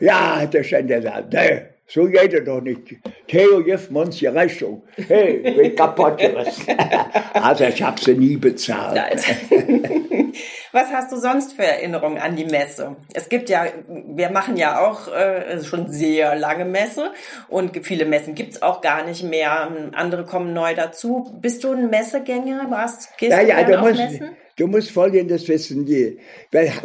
Ja, 0.00 0.40
hat 0.40 0.54
der 0.54 0.64
Schlenter 0.64 1.00
gesagt, 1.00 1.32
nee, 1.32 1.62
so 1.86 2.06
geht 2.06 2.32
er 2.32 2.40
doch 2.40 2.60
nicht. 2.60 2.96
Theo 3.28 3.62
uns 3.92 4.16
die 4.16 4.26
Rechnung. 4.26 4.82
Hey, 4.96 5.38
bin 5.38 5.76
kaputt 5.76 6.20
Also 7.34 7.64
ich 7.64 7.82
habe 7.82 8.00
sie 8.00 8.14
nie 8.14 8.36
bezahlt. 8.36 9.22
Was 10.72 10.90
hast 10.90 11.12
du 11.12 11.16
sonst 11.16 11.54
für 11.54 11.64
Erinnerungen 11.64 12.18
an 12.18 12.36
die 12.36 12.44
Messe? 12.44 12.96
Es 13.12 13.28
gibt 13.28 13.48
ja, 13.48 13.66
wir 13.88 14.30
machen 14.30 14.56
ja 14.56 14.86
auch 14.86 15.12
äh, 15.12 15.62
schon 15.64 15.90
sehr 15.90 16.36
lange 16.36 16.64
Messe 16.64 17.12
und 17.48 17.84
viele 17.84 18.04
Messen 18.04 18.34
gibt's 18.34 18.62
auch 18.62 18.80
gar 18.80 19.04
nicht 19.04 19.22
mehr. 19.22 19.70
Andere 19.92 20.24
kommen 20.24 20.52
neu 20.52 20.74
dazu. 20.74 21.36
Bist 21.40 21.64
du 21.64 21.72
ein 21.72 21.90
Messegänger? 21.90 22.66
Was, 22.70 23.08
gehst 23.16 23.32
ja, 23.32 23.42
du 23.42 23.48
ja, 23.48 23.62
du 23.64 23.78
musst, 23.78 23.96
Messen? 23.96 24.36
Du 24.56 24.66
musst 24.68 24.90
Folgendes 24.90 25.48
wissen. 25.48 25.86
Wir 25.86 26.16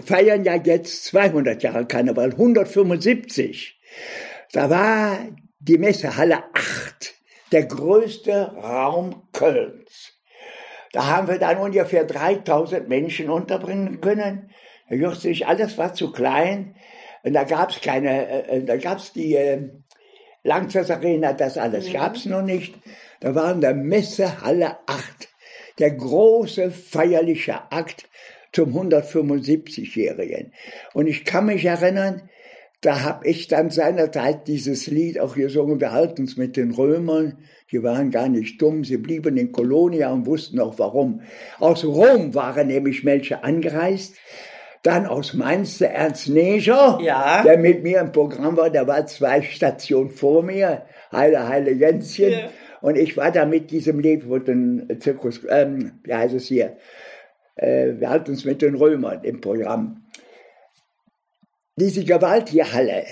feiern 0.06 0.44
ja 0.44 0.56
jetzt 0.56 1.06
200 1.06 1.62
Jahre 1.62 1.86
Karneval, 1.86 2.32
175. 2.32 3.80
Da 4.52 4.70
war 4.70 5.20
die 5.60 5.78
Messehalle 5.78 6.44
8, 6.54 7.14
der 7.52 7.66
größte 7.66 8.54
Raum 8.56 9.24
Kölns. 9.34 9.89
Da 10.92 11.08
haben 11.08 11.28
wir 11.28 11.38
dann 11.38 11.58
ungefähr 11.58 12.04
3000 12.04 12.90
Menschen 12.90 13.30
unterbringen 13.30 14.02
können. 14.02 14.50
Da 14.90 15.14
sich, 15.14 15.48
alles 15.48 15.78
war 15.78 15.94
zu 15.94 16.12
klein. 16.12 16.76
Und 17.24 17.34
da 17.34 17.44
gab 17.44 17.70
es 17.70 17.82
keine, 17.82 18.28
äh, 18.28 18.58
äh, 18.58 18.64
da 18.64 18.78
gab 18.78 18.98
es 18.98 19.14
die 19.14 19.36
äh, 19.36 19.70
Langzeit 20.44 20.90
Arena, 20.90 21.34
das 21.34 21.58
alles 21.58 21.90
mhm. 21.90 21.94
gab 21.94 22.16
es 22.16 22.26
noch 22.26 22.42
nicht. 22.42 22.76
Da 23.20 23.36
war 23.36 23.52
in 23.52 23.62
der 23.62 23.74
Messehalle 23.74 24.78
8 24.88 25.30
der 25.80 25.92
große 25.92 26.72
feierliche 26.72 27.72
Akt 27.72 28.10
zum 28.52 28.76
175-Jährigen. 28.76 30.54
Und 30.94 31.08
ich 31.08 31.26
kann 31.26 31.46
mich 31.46 31.66
erinnern, 31.66 32.30
da 32.82 33.02
habe 33.02 33.28
ich 33.28 33.48
dann 33.48 33.70
seinerzeit 33.70 34.48
dieses 34.48 34.88
Lied 34.88 35.20
auch 35.20 35.36
gesungen, 35.36 35.82
wir 35.82 35.92
halten 35.92 36.24
es 36.24 36.38
mit 36.38 36.56
den 36.56 36.72
Römern, 36.72 37.44
die 37.72 37.84
waren 37.84 38.10
gar 38.10 38.30
nicht 38.30 38.62
dumm, 38.62 38.84
sie 38.84 38.98
blieben 38.98 39.38
in 39.38 39.52
Kolonia 39.52 40.12
und 40.12 40.26
wussten 40.26 40.60
auch 40.60 40.80
warum. 40.80 41.22
Aus 41.60 41.86
Rom 41.86 42.34
waren 42.34 42.68
nämlich 42.68 43.04
Melche 43.04 43.44
angereist, 43.44 44.16
dann 44.84 45.06
aus 45.06 45.34
Mainz 45.34 45.78
der 45.78 45.94
Ernst 45.94 46.30
Neger, 46.30 47.00
ja. 47.02 47.44
der 47.44 47.58
mit 47.58 47.84
mir 47.84 48.00
im 48.00 48.12
Programm 48.12 48.58
war, 48.58 48.70
der 48.70 48.88
war 48.88 49.06
zwei 49.06 49.42
Stationen 49.42 50.10
vor 50.10 50.42
mir, 50.42 50.86
Heile, 51.12 51.48
Heile 51.48 51.72
Jänzchen. 51.72 52.32
Ja. 52.32 52.50
Und 52.82 52.98
ich 52.98 53.18
war 53.18 53.32
da 53.32 53.46
mit 53.46 53.72
diesem 53.72 54.00
Lebwurten-Zirkus, 54.00 55.42
ähm, 55.50 56.00
wie 56.04 56.14
heißt 56.14 56.34
es 56.34 56.48
hier, 56.48 56.78
äh, 57.56 57.94
wir 57.98 58.10
halten 58.10 58.32
uns 58.32 58.46
mit 58.46 58.62
den 58.62 58.76
Römern 58.76 59.24
im 59.24 59.42
Programm. 59.42 60.06
Diese 61.76 62.06
gewaltige 62.06 62.72
Halle, 62.72 63.04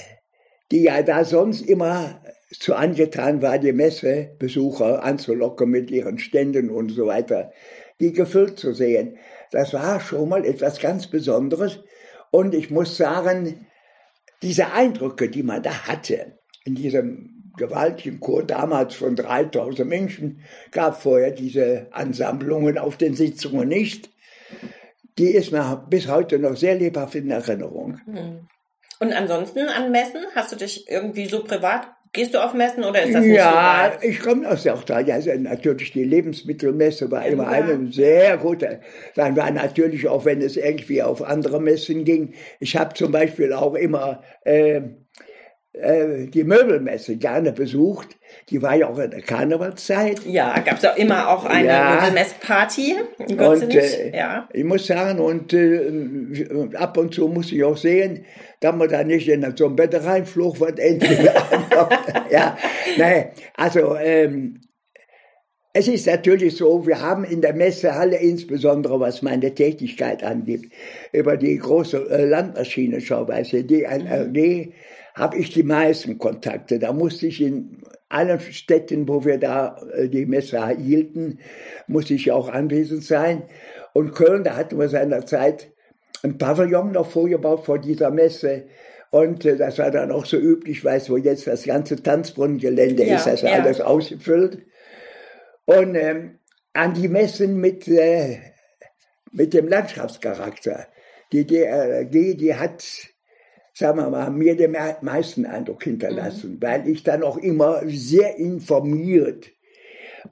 die 0.71 0.83
ja 0.83 1.01
da 1.01 1.25
sonst 1.25 1.61
immer 1.61 2.21
zu 2.51 2.75
angetan 2.75 3.41
war, 3.41 3.57
die 3.57 3.73
Messebesucher 3.73 5.03
anzulocken 5.03 5.69
mit 5.69 5.91
ihren 5.91 6.17
Ständen 6.19 6.69
und 6.69 6.89
so 6.89 7.07
weiter, 7.07 7.51
die 7.99 8.13
gefüllt 8.13 8.59
zu 8.59 8.73
sehen. 8.73 9.17
Das 9.51 9.73
war 9.73 9.99
schon 9.99 10.29
mal 10.29 10.45
etwas 10.45 10.79
ganz 10.79 11.07
Besonderes. 11.07 11.79
Und 12.31 12.53
ich 12.53 12.69
muss 12.69 12.97
sagen, 12.97 13.67
diese 14.41 14.71
Eindrücke, 14.71 15.29
die 15.29 15.43
man 15.43 15.63
da 15.63 15.87
hatte, 15.87 16.37
in 16.63 16.75
diesem 16.75 17.51
gewaltigen 17.57 18.19
Chor, 18.19 18.43
damals 18.43 18.95
von 18.95 19.15
3000 19.15 19.87
Menschen, 19.87 20.41
gab 20.71 21.01
vorher 21.01 21.31
diese 21.31 21.87
Ansammlungen 21.91 22.77
auf 22.77 22.97
den 22.97 23.15
Sitzungen 23.15 23.67
nicht, 23.67 24.09
die 25.17 25.31
ist 25.31 25.51
mir 25.51 25.85
bis 25.89 26.07
heute 26.07 26.37
noch 26.37 26.55
sehr 26.55 26.75
lebhaft 26.75 27.15
in 27.15 27.31
Erinnerung. 27.31 27.99
Hm. 28.05 28.47
Und 28.99 29.13
ansonsten 29.13 29.67
an 29.67 29.91
Messen, 29.91 30.25
hast 30.35 30.51
du 30.51 30.55
dich 30.55 30.89
irgendwie 30.89 31.27
so 31.27 31.43
privat 31.43 31.87
Gehst 32.17 32.33
du 32.33 32.43
auf 32.43 32.53
Messen 32.53 32.83
oder 32.83 33.03
ist 33.03 33.13
das 33.13 33.23
nicht 33.23 33.35
ja, 33.35 33.93
so 33.99 34.05
Ja, 34.05 34.09
ich 34.09 34.19
komme 34.19 34.49
aus 34.49 34.63
der 34.63 34.73
Australien. 34.73 35.15
Also 35.15 35.31
natürlich 35.37 35.91
die 35.91 36.03
Lebensmittelmesse 36.03 37.09
war 37.09 37.25
immer 37.25 37.43
ja. 37.43 37.49
eine 37.63 37.91
sehr 37.91 38.37
gute. 38.37 38.81
Dann 39.15 39.35
war 39.37 39.49
natürlich 39.51 40.07
auch, 40.07 40.25
wenn 40.25 40.41
es 40.41 40.57
irgendwie 40.57 41.01
auf 41.01 41.23
andere 41.23 41.61
Messen 41.61 42.03
ging. 42.03 42.33
Ich 42.59 42.75
habe 42.75 42.93
zum 42.93 43.11
Beispiel 43.11 43.53
auch 43.53 43.75
immer 43.75 44.21
äh, 44.45 44.57
äh, 44.57 44.81
die 46.27 46.43
Möbelmesse 46.43 47.17
gerne 47.17 47.51
besucht. 47.51 48.17
Die 48.49 48.61
war 48.61 48.75
ja 48.75 48.87
auch 48.87 48.97
in 48.97 49.11
der 49.11 49.21
Karnevalszeit. 49.21 50.25
Ja, 50.25 50.57
gab 50.59 50.77
es 50.77 50.85
auch 50.85 50.97
immer 50.97 51.29
auch 51.29 51.45
eine 51.45 51.67
ja. 51.67 51.95
Möbelmessparty. 51.95 52.95
Und 53.17 53.75
äh, 53.75 54.15
ja. 54.15 54.47
ich 54.51 54.63
muss 54.63 54.87
sagen, 54.87 55.19
und 55.19 55.53
äh, 55.53 56.69
ab 56.75 56.97
und 56.97 57.13
zu 57.13 57.27
muss 57.27 57.51
ich 57.51 57.63
auch 57.63 57.77
sehen, 57.77 58.25
dass 58.59 58.75
man 58.75 58.89
da 58.89 59.03
nicht 59.03 59.27
in 59.27 59.53
so 59.55 59.65
ein 59.67 59.75
Bett 59.75 59.93
reinflog, 59.93 60.59
was 60.59 60.73
endlich 60.73 61.19
Ja, 62.29 62.57
nein, 62.97 63.29
also 63.55 63.95
ähm, 63.97 64.59
es 65.73 65.87
ist 65.87 66.07
natürlich 66.07 66.57
so, 66.57 66.87
wir 66.87 67.01
haben 67.01 67.23
in 67.23 67.41
der 67.41 67.53
Messehalle 67.53 68.17
insbesondere, 68.17 68.99
was 68.99 69.21
meine 69.21 69.53
Tätigkeit 69.53 70.23
angeht, 70.23 70.71
über 71.11 71.37
die 71.37 71.55
große 71.55 72.09
äh, 72.09 72.25
Landmaschinenschau, 72.25 73.27
weißt 73.27 73.53
du, 73.53 73.63
DNRG, 73.63 74.71
habe 75.17 75.37
ich 75.37 75.51
die 75.51 75.63
meisten 75.63 76.17
Kontakte. 76.17 76.79
Da 76.79 76.93
musste 76.93 77.27
ich 77.27 77.41
in 77.41 77.81
allen 78.07 78.39
Städten, 78.39 79.07
wo 79.07 79.25
wir 79.25 79.37
da 79.37 79.77
äh, 79.93 80.07
die 80.07 80.25
Messe 80.25 80.65
hielten, 80.67 81.39
musste 81.87 82.13
ich 82.13 82.31
auch 82.31 82.49
anwesend 82.49 83.03
sein. 83.03 83.43
Und 83.93 84.13
Köln, 84.13 84.43
da 84.43 84.55
hatten 84.55 84.79
wir 84.79 84.89
seinerzeit 84.89 85.71
ein 86.23 86.37
Pavillon 86.37 86.91
noch 86.91 87.09
vorgebaut 87.09 87.65
vor 87.65 87.79
dieser 87.79 88.11
Messe. 88.11 88.67
Und 89.09 89.43
äh, 89.45 89.57
das 89.57 89.79
war 89.79 89.91
dann 89.91 90.11
auch 90.11 90.25
so 90.25 90.37
üblich, 90.37 90.85
weißt 90.85 91.09
wo 91.09 91.17
jetzt 91.17 91.47
das 91.47 91.63
ganze 91.63 92.01
Tanzbrunnengelände 92.01 93.05
ja, 93.05 93.15
ist, 93.15 93.25
das 93.25 93.41
ja. 93.41 93.53
alles 93.53 93.81
ausgefüllt. 93.81 94.59
Und 95.65 95.95
ähm, 95.95 96.39
an 96.73 96.93
die 96.93 97.07
Messen 97.07 97.59
mit, 97.59 97.87
äh, 97.87 98.37
mit 99.31 99.53
dem 99.53 99.67
Landschaftscharakter. 99.67 100.87
Die 101.31 101.45
DRG, 101.45 102.37
die 102.37 102.55
hat 102.55 102.85
sagen 103.77 103.99
wir 103.99 104.09
mal, 104.09 104.31
mir 104.31 104.55
den 104.55 104.75
meisten 105.01 105.45
Eindruck 105.45 105.83
hinterlassen, 105.83 106.53
mhm. 106.53 106.61
weil 106.61 106.87
ich 106.87 107.03
dann 107.03 107.21
auch 107.21 107.37
immer 107.37 107.81
sehr 107.85 108.37
informiert 108.37 109.51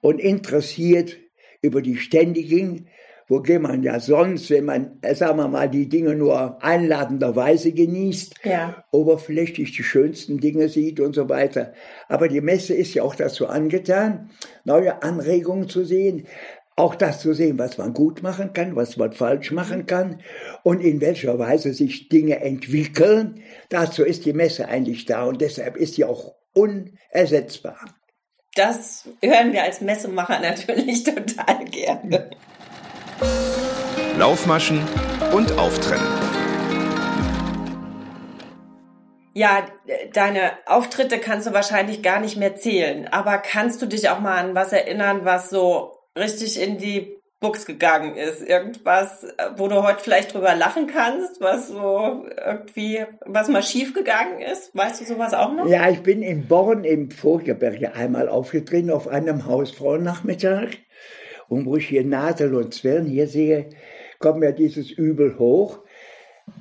und 0.01 0.19
interessiert 0.19 1.17
über 1.61 1.83
die 1.83 1.97
Stände 1.97 2.41
ging. 2.41 2.87
Wo 3.27 3.41
geht 3.41 3.61
man 3.61 3.81
ja 3.81 3.99
sonst, 3.99 4.51
wenn 4.51 4.65
man, 4.65 4.99
äh, 5.01 5.15
sagen 5.15 5.37
wir 5.37 5.47
mal, 5.47 5.67
die 5.67 5.89
Dinge 5.89 6.15
nur 6.15 6.63
einladenderweise 6.63 7.71
genießt, 7.71 8.35
ja. 8.43 8.83
oberflächlich 8.91 9.71
die 9.75 9.83
schönsten 9.83 10.39
Dinge 10.39 10.69
sieht 10.69 10.99
und 10.99 11.13
so 11.15 11.27
weiter. 11.27 11.73
Aber 12.07 12.27
die 12.27 12.41
Messe 12.41 12.75
ist 12.75 12.93
ja 12.93 13.01
auch 13.01 13.15
dazu 13.15 13.47
angetan, 13.47 14.29
neue 14.63 15.01
Anregungen 15.01 15.69
zu 15.69 15.85
sehen, 15.85 16.27
auch 16.75 16.95
das 16.95 17.21
zu 17.21 17.33
sehen, 17.33 17.57
was 17.57 17.77
man 17.77 17.93
gut 17.93 18.21
machen 18.21 18.51
kann, 18.53 18.75
was 18.75 18.97
man 18.97 19.13
falsch 19.13 19.51
machen 19.51 19.85
kann 19.85 20.21
und 20.63 20.81
in 20.81 20.99
welcher 20.99 21.39
Weise 21.39 21.73
sich 21.73 22.09
Dinge 22.09 22.41
entwickeln. 22.41 23.41
Dazu 23.69 24.03
ist 24.03 24.25
die 24.25 24.33
Messe 24.33 24.67
eigentlich 24.67 25.05
da 25.05 25.23
und 25.23 25.39
deshalb 25.39 25.77
ist 25.77 25.95
sie 25.95 26.03
auch 26.03 26.35
unersetzbar. 26.53 27.77
Das 28.55 29.07
hören 29.21 29.53
wir 29.53 29.63
als 29.63 29.81
Messemacher 29.81 30.39
natürlich 30.39 31.03
total 31.05 31.65
gerne. 31.65 32.29
Laufmaschen 34.17 34.81
und 35.33 35.51
Auftrennen. 35.57 36.07
Ja, 39.33 39.65
deine 40.13 40.53
Auftritte 40.65 41.19
kannst 41.19 41.47
du 41.47 41.53
wahrscheinlich 41.53 42.01
gar 42.01 42.21
nicht 42.21 42.37
mehr 42.37 42.55
zählen, 42.55 43.09
aber 43.09 43.37
kannst 43.37 43.81
du 43.81 43.85
dich 43.85 44.07
auch 44.09 44.21
mal 44.21 44.37
an 44.37 44.55
was 44.55 44.71
erinnern, 44.71 45.25
was 45.25 45.49
so 45.49 45.94
richtig 46.15 46.61
in 46.61 46.77
die 46.77 47.15
Buchs 47.39 47.65
gegangen 47.65 48.15
ist. 48.15 48.41
Irgendwas, 48.41 49.25
wo 49.57 49.67
du 49.67 49.83
heute 49.83 50.01
vielleicht 50.01 50.33
drüber 50.33 50.55
lachen 50.55 50.87
kannst, 50.87 51.41
was 51.41 51.67
so 51.67 52.25
irgendwie, 52.43 53.05
was 53.25 53.49
mal 53.49 53.61
schief 53.61 53.93
gegangen 53.93 54.41
ist. 54.41 54.75
Weißt 54.75 55.01
du 55.01 55.05
sowas 55.05 55.33
auch 55.33 55.53
noch? 55.53 55.67
Ja, 55.67 55.89
ich 55.89 56.01
bin 56.01 56.21
in 56.21 56.47
Born 56.47 56.83
im 56.83 57.11
Vorgebirge 57.11 57.93
einmal 57.93 58.29
aufgetreten 58.29 58.89
auf 58.89 59.07
einem 59.07 59.45
Hausfrauennachmittag. 59.45 60.69
Und 61.47 61.65
wo 61.65 61.75
ich 61.75 61.89
hier 61.89 62.03
Nadel 62.03 62.55
und 62.55 62.73
Zwirn 62.73 63.05
hier 63.05 63.27
sehe, 63.27 63.69
kommt 64.19 64.39
mir 64.39 64.53
dieses 64.53 64.89
Übel 64.89 65.37
hoch. 65.37 65.79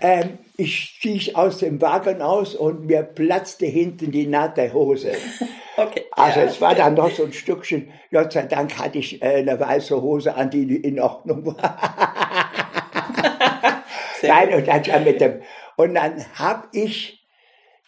Ähm, 0.00 0.38
ich 0.56 0.76
stieg 0.76 1.34
aus 1.34 1.58
dem 1.58 1.80
Wagen 1.80 2.20
aus 2.20 2.54
und 2.54 2.86
mir 2.86 3.02
platzte 3.02 3.66
hinten 3.66 4.10
die 4.10 4.26
Naht 4.26 4.56
der 4.56 4.72
Hose. 4.72 5.12
Okay. 5.76 6.04
Also 6.12 6.40
es 6.40 6.60
war 6.60 6.74
dann 6.74 6.94
noch 6.94 7.10
so 7.10 7.24
ein 7.24 7.32
Stückchen, 7.32 7.90
Gott 8.12 8.32
sei 8.32 8.42
Dank 8.42 8.78
hatte 8.78 8.98
ich 8.98 9.20
äh, 9.22 9.38
eine 9.38 9.58
weiße 9.58 10.00
Hose 10.00 10.34
an, 10.34 10.50
die 10.50 10.76
in 10.76 11.00
Ordnung 11.00 11.46
war. 11.46 11.56
Nein, 14.22 14.54
und 14.54 14.68
dann, 14.68 15.04
mit 15.04 15.20
dem, 15.20 15.42
und 15.76 15.94
dann 15.94 16.24
habe 16.34 16.68
ich 16.72 17.26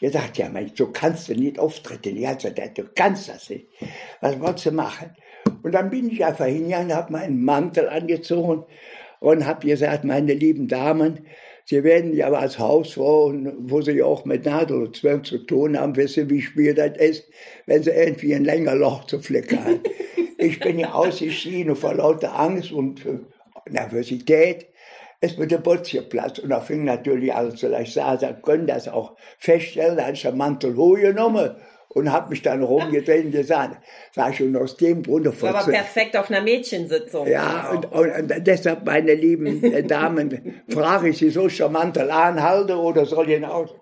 gesagt, 0.01 0.38
ja, 0.38 0.49
mein, 0.49 0.72
so 0.75 0.90
kannst 0.92 1.29
du 1.29 1.35
nicht 1.35 1.59
auftreten. 1.59 2.16
Ja, 2.16 2.38
so, 2.38 2.51
du 2.51 2.85
kannst 2.94 3.29
das 3.29 3.51
nicht. 3.51 3.66
Was 4.20 4.38
wolltest 4.40 4.66
du 4.66 4.72
machen? 4.72 5.16
Und 5.62 5.72
dann 5.72 5.90
bin 5.90 6.11
ich 6.11 6.25
einfach 6.25 6.46
hingegangen, 6.46 6.94
habe 6.94 7.12
meinen 7.12 7.44
Mantel 7.44 7.88
angezogen 7.88 8.64
und 9.20 9.46
habe 9.46 9.66
gesagt, 9.66 10.05
meine 10.05 10.35
lieben 10.35 10.68
Damen, 10.68 11.27
Sie 11.68 11.83
werden 11.83 12.14
ja 12.14 12.31
als 12.31 12.61
Hausfrau, 12.61 13.35
wo 13.59 13.83
Sie 13.83 14.00
auch 14.00 14.24
mit 14.24 14.44
Nadel 14.44 14.83
und 14.83 14.96
Zwirn 14.96 15.24
zu 15.24 15.38
tun 15.38 15.76
haben, 15.76 15.96
wissen, 15.96 16.31
wie 16.31 16.40
schwer 16.40 16.74
das 16.74 16.96
ist, 16.96 17.24
wenn 17.66 17.83
Sie 17.83 17.90
irgendwie 17.90 18.37
ein 18.37 18.44
länger 18.44 18.76
Loch 18.76 19.05
zu 19.07 19.18
flicken 19.18 19.64
haben. 19.64 19.81
ich 20.38 20.61
bin 20.61 20.79
ja 20.79 20.92
ausgeschieden 20.92 21.74
vor 21.74 21.94
lauter 21.94 22.38
Angst 22.38 22.70
und 22.70 23.05
äh, 23.05 23.18
Nervosität 23.68 24.68
ist 25.20 25.40
mir 25.40 25.48
der 25.48 25.59
Butz 25.59 25.90
geplatzt. 25.90 26.38
Und 26.38 26.50
da 26.50 26.61
fing 26.61 26.85
natürlich 26.85 27.35
an 27.35 27.57
zu 27.57 27.66
leicht 27.66 27.94
sagen, 27.94 28.20
Sie 28.20 28.42
können 28.42 28.68
das 28.68 28.87
auch 28.87 29.16
feststellen, 29.38 29.96
da 29.96 30.09
ist 30.09 30.22
der 30.22 30.33
Mantel 30.33 30.76
hochgenommen 30.76 31.57
und 31.96 32.12
habe 32.12 32.28
mich 32.28 32.42
dann 32.42 32.62
rumgedreht 32.62 33.24
und 33.24 33.30
gesagt, 33.30 33.82
sag 34.14 34.35
ich, 34.35 34.42
und 34.42 34.54
aus 34.54 34.76
dem 34.76 35.02
Grunde 35.02 35.32
War 35.40 35.54
aber 35.54 35.72
perfekt 35.72 36.14
auf 36.14 36.30
einer 36.30 36.42
Mädchensitzung. 36.42 37.26
Ja, 37.26 37.70
und, 37.70 37.90
und, 37.90 38.11
und, 38.11 38.46
deshalb, 38.46 38.85
meine 38.85 39.14
lieben 39.14 39.64
äh, 39.64 39.82
Damen, 39.82 40.62
frage 40.68 41.09
ich 41.09 41.16
Sie 41.16 41.30
so 41.30 41.48
charmant 41.48 41.96
anhalte 41.96 42.76
oder 42.76 43.06
soll 43.06 43.30
ich 43.30 43.42
auch 43.46 43.74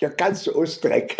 der 0.00 0.10
ganze 0.10 0.54
Ostdreck? 0.54 1.16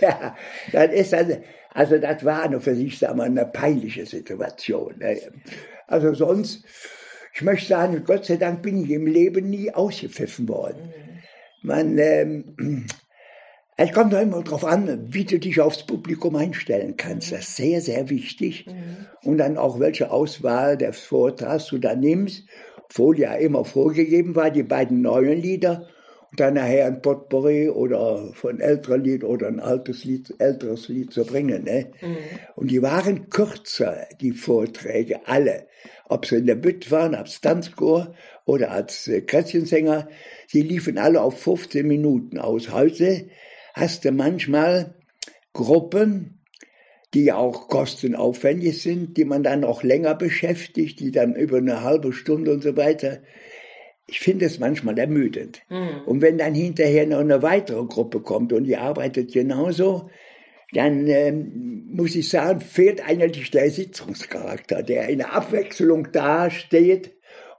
ja, 0.00 0.36
das 0.70 0.92
ist 0.92 1.12
also, 1.12 1.42
also 1.74 1.98
das 1.98 2.24
war 2.24 2.48
nur 2.48 2.60
für 2.60 2.76
sich, 2.76 2.96
sagen 2.96 3.18
wir, 3.18 3.24
eine 3.24 3.46
peinliche 3.46 4.06
Situation. 4.06 4.94
Ne? 4.98 5.22
Also 5.88 6.14
sonst, 6.14 6.64
ich 7.34 7.42
möchte 7.42 7.66
sagen, 7.66 8.04
Gott 8.06 8.26
sei 8.26 8.36
Dank 8.36 8.62
bin 8.62 8.84
ich 8.84 8.90
im 8.90 9.08
Leben 9.08 9.50
nie 9.50 9.74
ausgepfiffen 9.74 10.48
worden. 10.48 10.92
Man, 11.62 11.98
ähm, 11.98 12.86
es 13.78 13.92
kommt 13.92 14.12
doch 14.12 14.20
immer 14.20 14.42
darauf 14.42 14.64
an, 14.64 15.06
wie 15.12 15.24
du 15.24 15.38
dich 15.38 15.60
aufs 15.60 15.84
Publikum 15.84 16.34
einstellen 16.36 16.96
kannst. 16.96 17.32
Das 17.32 17.40
ist 17.40 17.56
sehr, 17.56 17.82
sehr 17.82 18.08
wichtig. 18.08 18.66
Mhm. 18.66 19.06
Und 19.22 19.38
dann 19.38 19.58
auch, 19.58 19.78
welche 19.78 20.10
Auswahl 20.10 20.78
des 20.78 21.00
Vortrags 21.00 21.66
du 21.66 21.78
da 21.78 21.94
nimmst. 21.94 22.44
Obwohl 22.84 23.18
ja 23.18 23.34
immer 23.34 23.64
vorgegeben 23.64 24.34
war, 24.34 24.50
die 24.50 24.62
beiden 24.62 25.02
neuen 25.02 25.42
Lieder 25.42 25.88
und 26.30 26.40
dann 26.40 26.54
nachher 26.54 26.86
ein 26.86 27.02
Potpourri 27.02 27.68
oder 27.68 28.32
von 28.32 28.60
älteren 28.60 29.04
Lied 29.04 29.24
oder 29.24 29.48
ein 29.48 29.60
altes 29.60 30.04
Lied, 30.04 30.34
älteres 30.38 30.88
Lied 30.88 31.12
zu 31.12 31.24
bringen. 31.26 31.64
Ne? 31.64 31.90
Mhm. 32.00 32.16
Und 32.54 32.70
die 32.70 32.80
waren 32.80 33.28
kürzer, 33.28 34.06
die 34.20 34.32
Vorträge, 34.32 35.26
alle. 35.26 35.66
Ob 36.08 36.24
sie 36.24 36.36
in 36.36 36.46
der 36.46 36.54
Bütt 36.54 36.90
waren, 36.90 37.14
als 37.14 37.40
Tanzchor 37.42 38.14
oder 38.46 38.70
als 38.70 39.06
äh, 39.08 39.20
Kätzchensänger. 39.20 40.08
Sie 40.46 40.62
liefen 40.62 40.96
alle 40.96 41.20
auf 41.20 41.38
15 41.40 41.86
Minuten 41.86 42.38
aus. 42.38 42.72
Heute 42.72 43.28
hast 43.76 44.06
du 44.06 44.10
manchmal 44.10 44.94
Gruppen, 45.52 46.40
die 47.14 47.32
auch 47.32 47.68
kostenaufwendig 47.68 48.82
sind, 48.82 49.16
die 49.16 49.24
man 49.24 49.42
dann 49.42 49.64
auch 49.64 49.82
länger 49.82 50.14
beschäftigt, 50.14 50.98
die 50.98 51.12
dann 51.12 51.36
über 51.36 51.58
eine 51.58 51.82
halbe 51.82 52.12
Stunde 52.12 52.52
und 52.52 52.62
so 52.62 52.76
weiter. 52.76 53.20
Ich 54.06 54.18
finde 54.18 54.46
es 54.46 54.58
manchmal 54.58 54.98
ermüdend. 54.98 55.62
Mhm. 55.68 56.02
Und 56.06 56.22
wenn 56.22 56.38
dann 56.38 56.54
hinterher 56.54 57.06
noch 57.06 57.20
eine 57.20 57.42
weitere 57.42 57.84
Gruppe 57.84 58.20
kommt 58.20 58.52
und 58.52 58.64
die 58.64 58.76
arbeitet 58.76 59.32
genauso, 59.32 60.10
dann 60.72 61.06
ähm, 61.06 61.86
muss 61.92 62.16
ich 62.16 62.28
sagen, 62.28 62.60
fehlt 62.60 63.06
eigentlich 63.06 63.50
der 63.50 63.70
Sitzungscharakter, 63.70 64.82
der 64.82 65.08
in 65.08 65.18
der 65.18 65.34
Abwechslung 65.34 66.10
dasteht 66.12 67.15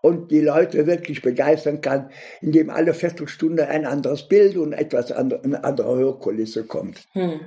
und 0.07 0.31
die 0.31 0.41
Leute 0.41 0.87
wirklich 0.87 1.21
begeistern 1.21 1.81
kann, 1.81 2.09
indem 2.41 2.69
alle 2.69 2.93
Viertelstunde 2.93 3.67
ein 3.67 3.85
anderes 3.85 4.27
Bild 4.27 4.57
und 4.57 4.73
etwas 4.73 5.11
andere, 5.11 5.43
eine 5.43 5.63
andere 5.63 5.95
Hörkulisse 5.97 6.63
kommt. 6.63 7.07
Hm. 7.13 7.39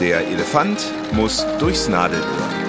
Der 0.00 0.26
Elefant 0.26 0.92
muss 1.12 1.46
durchs 1.58 1.88
Nadelöhr. 1.88 2.67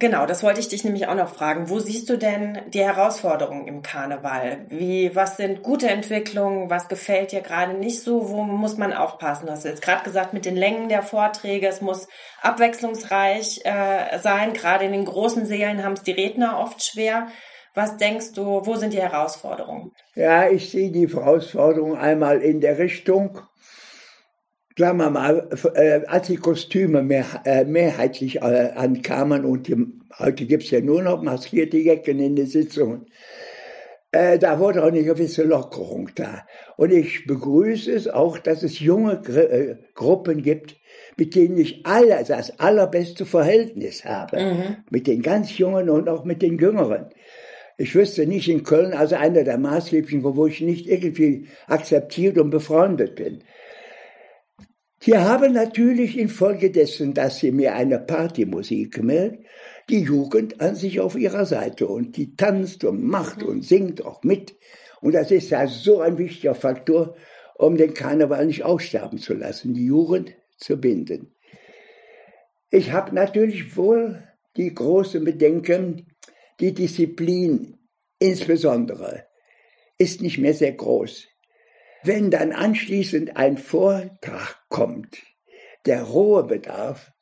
Genau, 0.00 0.24
das 0.24 0.42
wollte 0.42 0.60
ich 0.60 0.68
dich 0.68 0.82
nämlich 0.82 1.08
auch 1.08 1.14
noch 1.14 1.28
fragen. 1.28 1.68
Wo 1.68 1.78
siehst 1.78 2.08
du 2.08 2.16
denn 2.16 2.58
die 2.68 2.82
Herausforderungen 2.82 3.68
im 3.68 3.82
Karneval? 3.82 4.64
Wie, 4.70 5.14
was 5.14 5.36
sind 5.36 5.62
gute 5.62 5.90
Entwicklungen? 5.90 6.70
Was 6.70 6.88
gefällt 6.88 7.32
dir 7.32 7.42
gerade 7.42 7.74
nicht 7.74 8.00
so? 8.00 8.30
Wo 8.30 8.42
muss 8.42 8.78
man 8.78 8.94
aufpassen? 8.94 9.44
Du 9.44 9.52
hast 9.52 9.66
jetzt 9.66 9.82
gerade 9.82 10.02
gesagt, 10.02 10.32
mit 10.32 10.46
den 10.46 10.56
Längen 10.56 10.88
der 10.88 11.02
Vorträge, 11.02 11.68
es 11.68 11.82
muss 11.82 12.08
abwechslungsreich 12.40 13.60
äh, 13.64 14.18
sein. 14.20 14.54
Gerade 14.54 14.86
in 14.86 14.92
den 14.92 15.04
großen 15.04 15.44
Seelen 15.44 15.84
haben 15.84 15.92
es 15.92 16.02
die 16.02 16.12
Redner 16.12 16.58
oft 16.58 16.82
schwer. 16.82 17.26
Was 17.74 17.98
denkst 17.98 18.32
du, 18.32 18.64
wo 18.64 18.76
sind 18.76 18.94
die 18.94 19.02
Herausforderungen? 19.02 19.92
Ja, 20.14 20.48
ich 20.48 20.70
sehe 20.70 20.90
die 20.90 21.08
Herausforderung 21.08 21.94
einmal 21.94 22.40
in 22.40 22.62
der 22.62 22.78
Richtung, 22.78 23.38
sagen 24.80 24.98
wir 24.98 25.10
mal, 25.10 25.48
äh, 25.74 26.00
als 26.06 26.26
die 26.26 26.36
Kostüme 26.36 27.02
mehr, 27.02 27.26
äh, 27.44 27.64
mehrheitlich 27.64 28.36
äh, 28.36 28.72
ankamen 28.74 29.44
und 29.44 29.68
die, 29.68 29.76
heute 30.18 30.46
gibt 30.46 30.64
es 30.64 30.70
ja 30.70 30.80
nur 30.80 31.02
noch 31.02 31.22
maskierte 31.22 31.76
Jecken 31.76 32.18
in 32.18 32.34
den 32.34 32.46
Sitzungen, 32.46 33.06
da 34.12 34.58
wurde 34.58 34.82
auch 34.82 34.88
eine 34.88 35.04
gewisse 35.04 35.44
Lockerung 35.44 36.10
da. 36.16 36.42
Und 36.76 36.92
ich 36.92 37.26
begrüße 37.26 37.92
es 37.92 38.08
auch, 38.08 38.38
dass 38.38 38.64
es 38.64 38.80
junge 38.80 39.22
Gruppen 39.94 40.42
gibt, 40.42 40.74
mit 41.16 41.36
denen 41.36 41.56
ich 41.56 41.86
alle, 41.86 42.24
das 42.26 42.58
allerbeste 42.58 43.24
Verhältnis 43.24 44.04
habe. 44.04 44.40
Mhm. 44.40 44.76
Mit 44.90 45.06
den 45.06 45.22
ganz 45.22 45.56
Jungen 45.58 45.88
und 45.88 46.08
auch 46.08 46.24
mit 46.24 46.42
den 46.42 46.58
Jüngeren. 46.58 47.06
Ich 47.78 47.94
wüsste 47.94 48.26
nicht 48.26 48.48
in 48.48 48.64
Köln, 48.64 48.94
also 48.94 49.14
einer 49.14 49.44
der 49.44 49.58
maßgeblichen, 49.58 50.24
wo 50.24 50.44
ich 50.44 50.60
nicht 50.60 50.88
irgendwie 50.88 51.46
akzeptiert 51.68 52.36
und 52.36 52.50
befreundet 52.50 53.14
bin. 53.14 53.44
Die 55.06 55.16
haben 55.16 55.54
natürlich 55.54 56.18
infolgedessen, 56.18 57.14
dass 57.14 57.38
sie 57.38 57.52
mir 57.52 57.74
eine 57.74 57.98
Partymusik 57.98 59.02
merkt, 59.02 59.46
die 59.88 60.00
Jugend 60.00 60.60
an 60.60 60.74
sich 60.74 61.00
auf 61.00 61.16
ihrer 61.16 61.46
Seite 61.46 61.88
und 61.88 62.16
die 62.16 62.36
tanzt 62.36 62.84
und 62.84 63.02
macht 63.02 63.42
und 63.42 63.64
singt 63.64 64.04
auch 64.04 64.22
mit. 64.22 64.56
Und 65.00 65.14
das 65.14 65.30
ist 65.30 65.50
ja 65.50 65.66
so 65.66 66.00
ein 66.00 66.18
wichtiger 66.18 66.54
Faktor, 66.54 67.16
um 67.54 67.76
den 67.76 67.94
Karneval 67.94 68.44
nicht 68.46 68.62
aussterben 68.64 69.18
zu 69.18 69.34
lassen, 69.34 69.72
die 69.72 69.86
Jugend 69.86 70.34
zu 70.58 70.78
binden. 70.78 71.34
Ich 72.70 72.92
habe 72.92 73.14
natürlich 73.14 73.76
wohl 73.76 74.22
die 74.56 74.72
große 74.72 75.20
Bedenken, 75.20 76.06
die 76.60 76.74
Disziplin 76.74 77.78
insbesondere 78.18 79.24
ist 79.96 80.20
nicht 80.20 80.38
mehr 80.38 80.54
sehr 80.54 80.72
groß. 80.72 81.29
Wenn 82.02 82.30
dann 82.30 82.52
anschließend 82.52 83.36
ein 83.36 83.58
Vortrag 83.58 84.56
kommt, 84.68 85.18
der 85.86 86.02
rohe 86.02 86.44
Bedarf, 86.44 87.12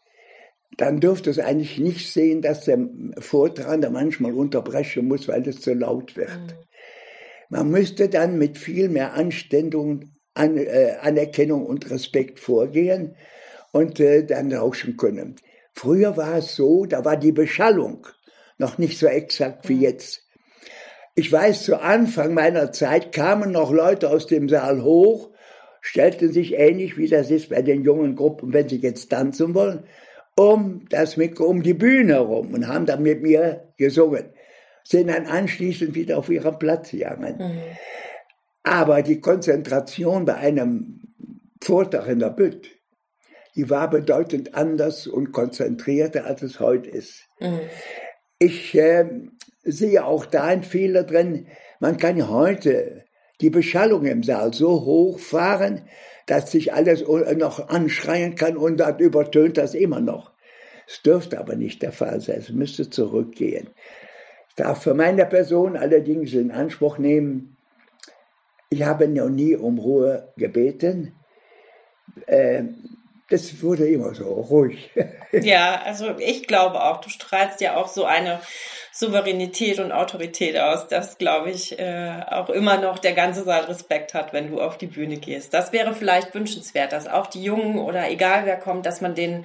dann 0.76 1.00
dürfte 1.00 1.30
es 1.30 1.38
eigentlich 1.38 1.78
nicht 1.78 2.12
sehen, 2.12 2.40
dass 2.40 2.64
der 2.64 2.78
Vortragende 3.18 3.90
manchmal 3.90 4.32
unterbrechen 4.32 5.08
muss, 5.08 5.26
weil 5.26 5.46
es 5.48 5.60
zu 5.60 5.74
laut 5.74 6.16
wird. 6.16 6.30
Mhm. 6.30 6.52
Man 7.50 7.70
müsste 7.70 8.08
dann 8.08 8.38
mit 8.38 8.58
viel 8.58 8.88
mehr 8.88 9.14
Anständigung, 9.14 10.12
An, 10.34 10.56
äh, 10.56 10.96
Anerkennung 11.00 11.66
und 11.66 11.90
Respekt 11.90 12.38
vorgehen 12.38 13.16
und 13.72 13.98
äh, 13.98 14.24
dann 14.24 14.52
rauschen 14.52 14.96
können. 14.96 15.34
Früher 15.72 16.16
war 16.16 16.38
es 16.38 16.54
so, 16.54 16.84
da 16.84 17.04
war 17.04 17.16
die 17.16 17.32
Beschallung 17.32 18.06
noch 18.58 18.78
nicht 18.78 18.98
so 18.98 19.06
exakt 19.06 19.68
wie 19.68 19.76
mhm. 19.76 19.82
jetzt. 19.82 20.27
Ich 21.18 21.32
weiß, 21.32 21.64
zu 21.64 21.80
Anfang 21.80 22.32
meiner 22.32 22.70
Zeit 22.70 23.10
kamen 23.10 23.50
noch 23.50 23.72
Leute 23.72 24.08
aus 24.08 24.28
dem 24.28 24.48
Saal 24.48 24.84
hoch, 24.84 25.30
stellten 25.80 26.32
sich 26.32 26.54
ähnlich 26.54 26.96
wie 26.96 27.08
das 27.08 27.32
ist 27.32 27.48
bei 27.48 27.60
den 27.60 27.82
jungen 27.82 28.14
Gruppen, 28.14 28.52
wenn 28.52 28.68
sie 28.68 28.76
jetzt 28.76 29.08
tanzen 29.08 29.52
wollen, 29.52 29.82
um 30.36 30.84
das 30.90 31.16
Mikro, 31.16 31.46
um 31.46 31.64
die 31.64 31.74
Bühne 31.74 32.12
herum 32.12 32.54
und 32.54 32.68
haben 32.68 32.86
dann 32.86 33.02
mit 33.02 33.20
mir 33.20 33.72
gesungen, 33.76 34.26
sind 34.84 35.08
dann 35.08 35.26
anschließend 35.26 35.96
wieder 35.96 36.18
auf 36.18 36.28
ihren 36.28 36.56
Platz 36.56 36.92
gegangen. 36.92 37.36
Mhm. 37.36 37.62
Aber 38.62 39.02
die 39.02 39.20
Konzentration 39.20 40.24
bei 40.24 40.36
einem 40.36 41.00
Vortrag 41.60 42.06
in 42.06 42.20
der 42.20 42.30
Bütt, 42.30 42.70
die 43.56 43.68
war 43.68 43.90
bedeutend 43.90 44.54
anders 44.54 45.08
und 45.08 45.32
konzentrierter, 45.32 46.26
als 46.26 46.42
es 46.42 46.60
heute 46.60 46.88
ist. 46.90 47.24
Mhm. 47.40 47.58
Ich 48.38 48.78
äh, 48.78 49.04
sehe 49.72 50.04
auch 50.04 50.26
da 50.26 50.44
einen 50.44 50.62
Fehler 50.62 51.04
drin. 51.04 51.46
Man 51.80 51.96
kann 51.96 52.28
heute 52.28 53.04
die 53.40 53.50
Beschallung 53.50 54.04
im 54.04 54.22
Saal 54.22 54.52
so 54.52 54.84
hoch 54.84 55.18
fahren, 55.18 55.82
dass 56.26 56.50
sich 56.50 56.74
alles 56.74 57.04
noch 57.36 57.68
anschreien 57.68 58.34
kann 58.34 58.56
und 58.56 58.78
dann 58.78 58.98
übertönt 58.98 59.56
das 59.56 59.74
immer 59.74 60.00
noch. 60.00 60.32
Es 60.86 61.02
dürfte 61.02 61.38
aber 61.38 61.54
nicht 61.54 61.82
der 61.82 61.92
Fall 61.92 62.20
sein, 62.20 62.38
es 62.38 62.50
müsste 62.50 62.90
zurückgehen. 62.90 63.68
Ich 64.48 64.54
darf 64.56 64.82
für 64.82 64.94
meine 64.94 65.26
Person 65.26 65.76
allerdings 65.76 66.32
in 66.32 66.50
Anspruch 66.50 66.98
nehmen, 66.98 67.56
Ich 68.70 68.82
habe 68.82 69.08
noch 69.08 69.28
nie 69.28 69.54
um 69.54 69.78
Ruhe 69.78 70.32
gebeten. 70.36 71.14
Äh, 72.26 72.64
das 73.30 73.62
wurde 73.62 73.88
immer 73.88 74.14
so 74.14 74.24
ruhig. 74.24 74.90
Ja, 75.32 75.82
also 75.84 76.16
ich 76.18 76.46
glaube 76.46 76.82
auch, 76.82 77.02
du 77.02 77.10
strahlst 77.10 77.60
ja 77.60 77.76
auch 77.76 77.88
so 77.88 78.04
eine 78.04 78.40
Souveränität 78.98 79.78
und 79.78 79.92
Autorität 79.92 80.58
aus, 80.58 80.88
dass, 80.88 81.18
glaube 81.18 81.50
ich, 81.50 81.78
äh, 81.78 82.20
auch 82.30 82.50
immer 82.50 82.80
noch 82.80 82.98
der 82.98 83.12
ganze 83.12 83.44
Saal 83.44 83.66
Respekt 83.66 84.12
hat, 84.12 84.32
wenn 84.32 84.50
du 84.50 84.60
auf 84.60 84.76
die 84.76 84.88
Bühne 84.88 85.18
gehst. 85.18 85.54
Das 85.54 85.72
wäre 85.72 85.94
vielleicht 85.94 86.34
wünschenswert, 86.34 86.90
dass 86.90 87.06
auch 87.06 87.28
die 87.28 87.44
Jungen 87.44 87.78
oder 87.78 88.10
egal 88.10 88.44
wer 88.44 88.56
kommt, 88.56 88.86
dass 88.86 89.00
man 89.00 89.14
denen 89.14 89.44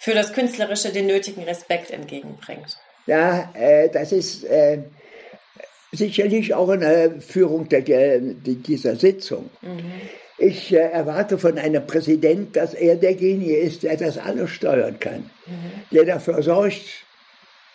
für 0.00 0.14
das 0.14 0.32
Künstlerische 0.32 0.90
den 0.90 1.06
nötigen 1.06 1.44
Respekt 1.44 1.92
entgegenbringt. 1.92 2.76
Ja, 3.06 3.52
äh, 3.54 3.88
das 3.88 4.10
ist 4.10 4.42
äh, 4.42 4.80
sicherlich 5.92 6.54
auch 6.54 6.68
eine 6.68 7.20
Führung 7.20 7.68
der, 7.68 7.82
dieser 8.18 8.96
Sitzung. 8.96 9.48
Mhm. 9.62 9.92
Ich 10.38 10.72
äh, 10.72 10.78
erwarte 10.78 11.38
von 11.38 11.56
einem 11.56 11.86
Präsident, 11.86 12.56
dass 12.56 12.74
er 12.74 12.96
derjenige 12.96 13.58
ist, 13.58 13.84
der 13.84 13.96
das 13.96 14.18
alles 14.18 14.50
steuern 14.50 14.98
kann, 14.98 15.30
mhm. 15.46 15.84
der 15.92 16.04
dafür 16.04 16.42
sorgt, 16.42 17.06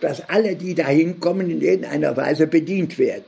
dass 0.04 0.30
alle, 0.30 0.56
die 0.56 0.76
da 0.76 0.88
hinkommen, 0.88 1.50
in 1.50 1.62
irgendeiner 1.62 2.18
Weise 2.18 2.48
bedient 2.48 3.00
werden. 3.00 3.26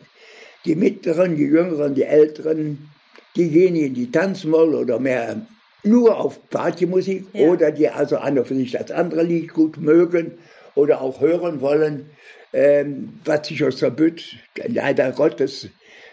Die 0.65 0.75
Mittleren, 0.75 1.35
die 1.35 1.43
Jüngeren, 1.43 1.95
die 1.95 2.03
Älteren, 2.03 2.89
diejenigen, 3.35 3.93
die 3.93 4.11
tanzen 4.11 4.51
wollen 4.51 4.75
oder 4.75 4.99
mehr 4.99 5.45
nur 5.85 6.17
auf 6.17 6.49
Partymusik 6.49 7.25
ja. 7.33 7.47
oder 7.47 7.71
die 7.71 7.88
also 7.88 8.17
an 8.17 8.39
und 8.39 8.47
für 8.47 8.55
sich 8.55 8.71
das 8.71 8.91
andere 8.91 9.23
Lied 9.23 9.53
gut 9.53 9.77
mögen 9.77 10.31
oder 10.73 11.01
auch 11.01 11.21
hören 11.21 11.61
wollen, 11.61 12.09
ähm, 12.53 13.19
was 13.23 13.47
sich 13.47 13.63
aus 13.63 13.77
der 13.77 13.91
Bütt, 13.91 14.38
leider 14.67 15.11
Gottes, 15.11 15.69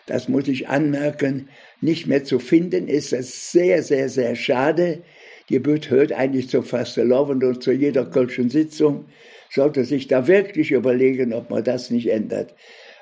das 0.06 0.28
muss 0.28 0.48
ich 0.48 0.68
anmerken, 0.68 1.48
nicht 1.80 2.06
mehr 2.06 2.24
zu 2.24 2.38
finden 2.38 2.88
ist. 2.88 3.12
Das 3.12 3.20
ist 3.20 3.52
sehr, 3.52 3.82
sehr, 3.82 4.08
sehr 4.08 4.36
schade. 4.36 5.02
Die 5.48 5.58
Bütt 5.58 5.90
hört 5.90 6.12
eigentlich 6.12 6.48
zum 6.48 6.64
Fastelovend 6.64 7.42
und 7.44 7.62
zu 7.62 7.72
jeder 7.72 8.04
kölschen 8.04 8.50
Sitzung, 8.50 9.06
sollte 9.52 9.84
sich 9.84 10.08
da 10.08 10.26
wirklich 10.26 10.70
überlegen, 10.70 11.32
ob 11.32 11.50
man 11.50 11.64
das 11.64 11.90
nicht 11.90 12.10
ändert. 12.10 12.54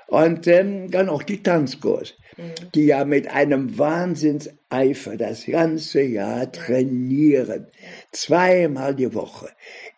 Und 0.09 0.49
ähm, 0.49 0.91
dann 0.91 1.09
auch 1.09 1.23
die 1.23 1.43
Tanzkurs, 1.43 2.15
mhm. 2.37 2.71
die 2.75 2.87
ja 2.87 3.05
mit 3.05 3.31
einem 3.31 3.79
Wahnsinnseifer 3.79 5.17
das 5.17 5.47
ganze 5.47 6.03
Jahr 6.03 6.51
trainieren. 6.51 7.69
Zweimal 8.11 8.97
die 8.97 9.15
Woche. 9.15 9.51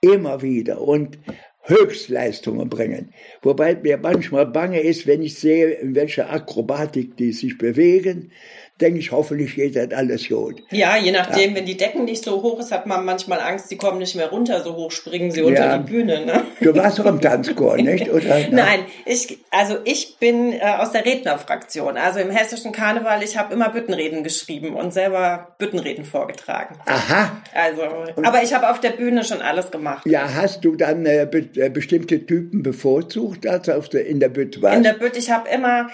Immer 0.03 0.43
wieder. 0.43 0.83
Und 0.83 1.19
Höchstleistungen 1.65 2.69
bringen. 2.69 3.15
Wobei 3.41 3.77
mir 3.77 3.97
manchmal 3.97 4.47
bange 4.47 4.81
ist, 4.81 5.07
wenn 5.07 5.23
ich 5.23 5.39
sehe, 5.39 5.71
in 5.71 5.95
welcher 5.95 6.31
Akrobatik 6.31 7.17
die 7.17 7.33
sich 7.33 7.57
bewegen, 7.57 8.33
denke 8.81 8.99
ich, 8.99 9.13
hoffentlich 9.13 9.55
geht 9.55 9.77
das 9.77 9.93
alles 9.93 10.29
gut. 10.29 10.63
Ja, 10.71 10.97
je 10.97 11.13
nachdem, 11.13 11.51
ja. 11.51 11.57
wenn 11.57 11.67
die 11.67 11.77
Decken 11.77 12.05
nicht 12.05 12.25
so 12.25 12.43
hoch 12.43 12.59
ist, 12.59 12.73
hat 12.73 12.87
man 12.87 13.05
manchmal 13.05 13.41
Angst, 13.41 13.71
die 13.71 13.77
kommen 13.77 13.99
nicht 13.99 14.17
mehr 14.17 14.29
runter, 14.29 14.63
so 14.63 14.75
hoch 14.75 14.91
springen 14.91 15.31
sie 15.31 15.43
unter 15.43 15.67
ja. 15.67 15.79
die 15.79 15.91
Bühne. 15.91 16.27
Ne? 16.27 16.45
Du 16.61 16.75
warst 16.75 16.99
doch 16.99 17.07
im 17.07 17.21
Tanzchor, 17.21 17.77
nicht? 17.77 18.11
Oder? 18.11 18.49
Nein, 18.51 18.81
ich, 19.05 19.39
also 19.51 19.77
ich 19.85 20.17
bin 20.19 20.53
äh, 20.53 20.61
aus 20.79 20.93
der 20.93 21.05
Rednerfraktion. 21.05 21.97
Also 21.97 22.19
im 22.21 22.31
hessischen 22.31 22.73
Karneval, 22.73 23.23
ich 23.23 23.37
habe 23.37 23.55
immer 23.55 23.69
Büttenreden 23.69 24.25
geschrieben 24.25 24.75
und 24.75 24.93
selber 24.93 25.55
Büttenreden 25.59 26.05
vorgetragen. 26.05 26.77
Aha. 26.87 27.43
Also, 27.55 27.83
aber 28.23 28.43
ich 28.43 28.53
habe 28.53 28.69
auf 28.71 28.81
der 28.81 28.91
Bühne 28.91 29.23
schon 29.25 29.43
alles 29.43 29.71
gemacht. 29.71 30.07
Ja, 30.07 30.35
hast 30.35 30.65
du 30.65 30.75
dann 30.75 31.07
äh, 31.07 31.29
be 31.31 31.49
äh, 31.57 31.71
bestimmte 31.71 32.27
Typen 32.27 32.63
bevorzugt, 32.63 33.47
als 33.47 33.69
auf 33.69 33.89
der, 33.89 34.07
in 34.07 34.19
der 34.19 34.29
Bütt 34.29 34.61
warst? 34.61 34.77
In 34.77 34.83
der 34.83 34.95
Bütt, 34.95 35.17
ich 35.17 35.31
habe 35.31 35.49
immer 35.49 35.89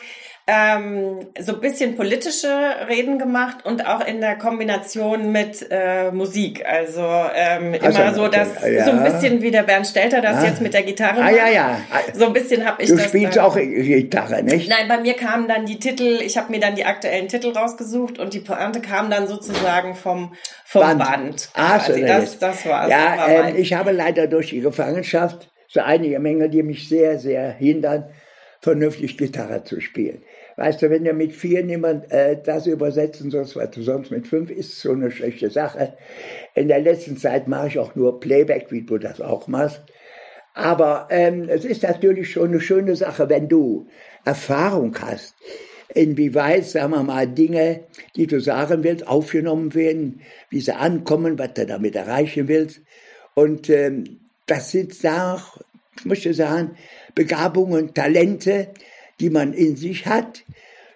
ähm, 0.51 1.27
so 1.39 1.53
ein 1.53 1.61
bisschen 1.61 1.95
politische 1.95 2.49
Reden 2.89 3.19
gemacht 3.19 3.67
und 3.67 3.87
auch 3.87 4.01
in 4.05 4.23
der 4.23 4.37
Kombination 4.39 5.31
mit 5.31 5.67
äh, 5.71 6.11
Musik. 6.11 6.65
Also 6.67 7.03
ähm, 7.35 7.75
immer 7.75 7.85
also, 7.85 8.23
so, 8.23 8.29
dass 8.29 8.49
ja. 8.67 8.87
so 8.87 8.93
ein 8.93 9.05
bisschen 9.05 9.43
wie 9.43 9.51
der 9.51 9.65
Bernd 9.65 9.87
Stelter 9.87 10.23
das 10.23 10.39
ah. 10.39 10.47
jetzt 10.47 10.63
mit 10.63 10.73
der 10.73 10.85
Gitarre 10.85 11.21
macht. 11.21 11.35
Ah, 11.35 11.37
ja, 11.37 11.49
ja. 11.49 11.81
So 12.15 12.29
ein 12.29 12.33
bisschen 12.33 12.65
habe 12.65 12.83
ich 12.83 12.89
du 12.89 12.97
das. 12.97 13.05
Du 13.05 13.09
spielst 13.11 13.37
dann, 13.37 13.45
auch 13.45 13.57
Gitarre, 13.57 14.43
nicht? 14.43 14.71
Nein, 14.71 14.89
bei 14.89 14.97
mir 14.97 15.13
kamen 15.15 15.49
dann 15.49 15.67
die 15.67 15.79
Titel, 15.79 16.19
ich 16.25 16.39
habe 16.39 16.51
mir 16.51 16.61
dann 16.61 16.75
die 16.77 16.87
aktuellen 16.87 17.29
Titel 17.29 17.51
rausgesucht 17.51 18.19
und 18.19 18.33
die 18.33 18.41
Pointe 18.41 18.81
kam 18.81 19.11
dann 19.11 19.29
sozusagen 19.29 19.95
vom, 19.95 20.33
vom 20.65 20.81
Band. 20.81 20.99
Band 20.99 21.51
ah, 21.53 21.79
so 21.79 21.93
das, 21.95 22.39
das 22.39 22.65
war's. 22.65 22.91
Ja, 22.91 23.19
war 23.19 23.49
äh, 23.49 23.57
ich 23.59 23.75
habe 23.75 23.93
leider 23.93 24.27
durch 24.27 24.49
die 24.49 24.61
Gefangenschaft 24.61 25.51
so 25.69 25.81
einige 25.81 26.19
Menge, 26.21 26.49
die 26.49 26.63
mich 26.63 26.89
sehr, 26.89 27.19
sehr 27.19 27.51
hindern, 27.51 28.09
vernünftig 28.61 29.19
Gitarre 29.19 29.63
zu 29.65 29.83
spielen. 29.83 30.23
Weißt 30.59 30.83
du, 30.83 30.91
wenn 30.91 31.05
du 31.05 31.13
mit 31.13 31.31
vier 31.31 31.63
niemand 31.63 32.11
äh, 32.11 32.37
das 32.43 32.67
übersetzen 32.67 33.31
sollst, 33.31 33.55
was 33.55 33.71
du 33.71 33.83
sonst 33.83 34.11
mit 34.11 34.27
fünf, 34.27 34.51
ist 34.51 34.81
so 34.81 34.91
eine 34.91 35.09
schlechte 35.13 35.51
Sache. 35.51 35.97
In 36.57 36.67
der 36.67 36.81
letzten 36.81 37.17
Zeit 37.17 37.47
mache 37.47 37.69
ich 37.69 37.79
auch 37.79 37.95
nur 37.95 38.19
Playback, 38.19 38.73
wie 38.73 38.83
du 38.83 38.99
das 38.99 39.21
auch 39.21 39.47
machst. 39.47 39.83
Aber 40.55 41.07
ähm, 41.11 41.49
es 41.49 41.65
ist 41.65 41.85
natürlich 41.85 42.33
schon 42.33 42.49
eine 42.49 42.61
schöne 42.61 42.97
Sache, 42.97 43.29
wenn 43.29 43.49
du 43.49 43.87
Erfahrung 44.25 44.97
hast, 45.01 45.37
inwieweit, 45.95 46.65
sagen 46.65 46.91
wir 46.91 47.05
mal, 47.05 47.29
Dinge, 47.29 47.85
die 48.17 48.27
du 48.27 48.41
sagen 48.41 48.83
willst, 48.83 49.07
aufgenommen 49.07 49.77
werden, 49.77 50.23
wie 50.51 50.61
sie 50.61 50.75
ankommen, 50.75 51.39
was 51.39 51.55
du 51.55 51.67
damit 51.67 51.95
erreichen 51.95 52.49
willst. 52.49 52.81
Und 53.35 53.71
ähm, 53.71 54.27
das 54.47 54.73
sind 54.73 54.93
auch, 55.07 55.59
ich 56.01 56.05
möchte 56.05 56.35
sagen, 56.35 56.73
Begabungen, 57.15 57.95
Talente, 57.95 58.73
die 59.21 59.31
man 59.31 59.53
in 59.53 59.77
sich 59.77 60.07
hat. 60.07 60.45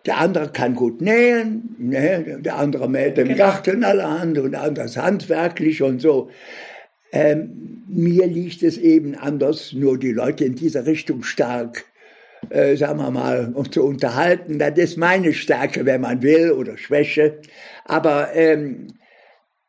Der 0.06 0.18
andere 0.18 0.50
kann 0.50 0.74
gut 0.74 1.00
nähen, 1.00 1.76
ne? 1.78 2.38
der 2.40 2.56
andere 2.58 2.88
mäht 2.88 3.18
im 3.18 3.28
genau. 3.28 3.38
Garten 3.38 3.84
allerhand 3.84 4.36
und 4.38 4.52
der 4.52 4.62
andere 4.62 4.86
ist 4.86 4.96
handwerklich 4.96 5.80
und 5.82 6.00
so. 6.00 6.28
Ähm, 7.12 7.84
mir 7.86 8.26
liegt 8.26 8.62
es 8.62 8.78
eben 8.78 9.14
anders, 9.14 9.72
nur 9.72 9.98
die 9.98 10.12
Leute 10.12 10.44
in 10.44 10.56
dieser 10.56 10.86
Richtung 10.86 11.22
stark, 11.22 11.84
äh, 12.50 12.74
sagen 12.76 12.98
wir 12.98 13.10
mal, 13.10 13.52
um 13.54 13.70
zu 13.70 13.84
unterhalten. 13.84 14.58
Das 14.58 14.76
ist 14.76 14.96
meine 14.96 15.34
Stärke, 15.34 15.84
wenn 15.84 16.00
man 16.00 16.22
will, 16.22 16.52
oder 16.52 16.78
Schwäche. 16.78 17.38
Aber 17.84 18.34
ähm, 18.34 18.88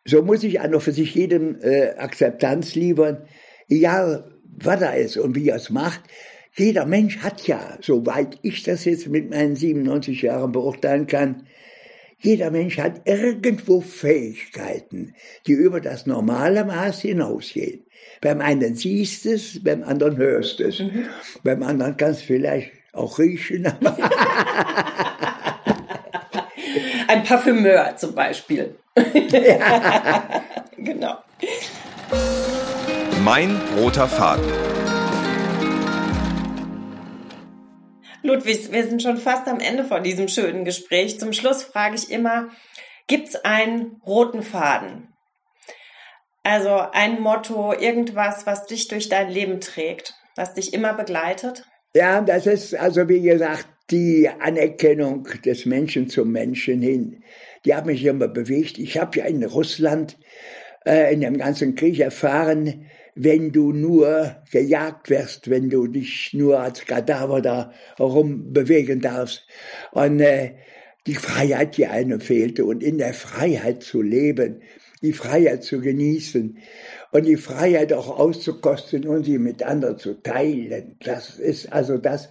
so 0.05 0.23
muss 0.23 0.43
ich 0.43 0.59
auch 0.59 0.81
für 0.81 0.91
sich 0.91 1.13
jedem 1.15 1.57
äh, 1.61 1.89
Akzeptanz 1.97 2.75
liefern, 2.75 3.25
egal 3.69 4.31
was 4.43 4.81
er 4.81 4.95
ist 4.97 5.17
und 5.17 5.35
wie 5.35 5.49
er 5.49 5.57
es 5.57 5.69
macht. 5.69 6.01
Jeder 6.55 6.85
Mensch 6.85 7.17
hat 7.19 7.47
ja, 7.47 7.77
soweit 7.81 8.37
ich 8.43 8.61
das 8.63 8.85
jetzt 8.85 9.07
mit 9.07 9.31
meinen 9.31 9.55
97 9.55 10.21
Jahren 10.21 10.51
beurteilen 10.51 11.07
kann, 11.07 11.47
jeder 12.19 12.51
Mensch 12.51 12.77
hat 12.77 13.01
irgendwo 13.05 13.81
Fähigkeiten, 13.81 15.15
die 15.45 15.53
über 15.53 15.81
das 15.81 16.05
normale 16.05 16.63
Maß 16.63 17.01
hinausgehen. 17.01 17.85
Beim 18.21 18.39
einen 18.39 18.75
siehst 18.75 19.25
es, 19.25 19.61
beim 19.63 19.83
anderen 19.83 20.15
hörst 20.17 20.61
es. 20.61 20.79
Mhm. 20.79 21.07
Beim 21.43 21.63
anderen 21.63 21.97
kannst 21.97 22.21
du 22.21 22.27
vielleicht 22.27 22.71
auch 22.93 23.19
riechen. 23.19 23.65
Ein 27.07 27.23
Parfümeur 27.23 27.97
zum 27.97 28.15
Beispiel. 28.15 28.75
Ja. 28.95 30.43
genau. 30.77 31.15
Mein 33.23 33.59
roter 33.77 34.07
Faden. 34.07 34.82
Ludwig, 38.23 38.71
wir 38.71 38.87
sind 38.87 39.03
schon 39.03 39.17
fast 39.17 39.47
am 39.49 39.59
Ende 39.59 39.83
von 39.83 40.01
diesem 40.01 40.29
schönen 40.29 40.63
Gespräch. 40.63 41.19
Zum 41.19 41.33
Schluss 41.33 41.61
frage 41.61 41.95
ich 41.95 42.09
immer, 42.09 42.49
gibt 43.07 43.27
es 43.27 43.35
einen 43.43 44.01
roten 44.05 44.41
Faden? 44.41 45.09
Also 46.41 46.69
ein 46.93 47.21
Motto, 47.21 47.73
irgendwas, 47.73 48.45
was 48.45 48.65
dich 48.65 48.87
durch 48.87 49.09
dein 49.09 49.29
Leben 49.29 49.59
trägt, 49.59 50.15
was 50.37 50.53
dich 50.53 50.73
immer 50.73 50.93
begleitet? 50.93 51.65
Ja, 51.95 52.21
das 52.21 52.47
ist 52.47 52.73
also 52.75 53.07
wie 53.09 53.21
gesagt 53.21 53.67
die 53.91 54.29
Anerkennung 54.39 55.27
des 55.45 55.65
Menschen 55.65 56.07
zum 56.07 56.31
Menschen 56.31 56.81
hin. 56.81 57.23
Die 57.65 57.75
hat 57.75 57.85
mich 57.85 58.03
immer 58.05 58.29
bewegt. 58.29 58.77
Ich 58.77 58.97
habe 58.97 59.19
ja 59.19 59.25
in 59.25 59.43
Russland 59.43 60.17
äh, 60.85 61.13
in 61.13 61.19
dem 61.19 61.37
ganzen 61.37 61.75
Krieg 61.75 61.99
erfahren, 61.99 62.89
wenn 63.15 63.51
du 63.51 63.71
nur 63.71 64.35
gejagt 64.51 65.09
wirst, 65.09 65.49
wenn 65.49 65.69
du 65.69 65.87
dich 65.87 66.31
nur 66.33 66.59
als 66.59 66.85
Kadaver 66.85 67.41
da 67.41 67.73
herumbewegen 67.97 69.01
darfst. 69.01 69.47
Und 69.91 70.19
äh, 70.19 70.51
die 71.05 71.15
Freiheit, 71.15 71.77
die 71.77 71.87
einem 71.87 72.21
fehlte 72.21 72.65
und 72.65 72.81
in 72.81 72.97
der 72.97 73.13
Freiheit 73.13 73.83
zu 73.83 74.01
leben, 74.01 74.61
die 75.01 75.13
Freiheit 75.13 75.63
zu 75.63 75.81
genießen 75.81 76.57
und 77.11 77.25
die 77.25 77.37
Freiheit 77.37 77.91
auch 77.93 78.19
auszukosten 78.19 79.05
und 79.07 79.25
sie 79.25 79.37
mit 79.37 79.61
anderen 79.61 79.99
zu 79.99 80.21
teilen. 80.21 80.95
Das 81.03 81.37
ist 81.37 81.71
also 81.73 81.97
das, 81.97 82.29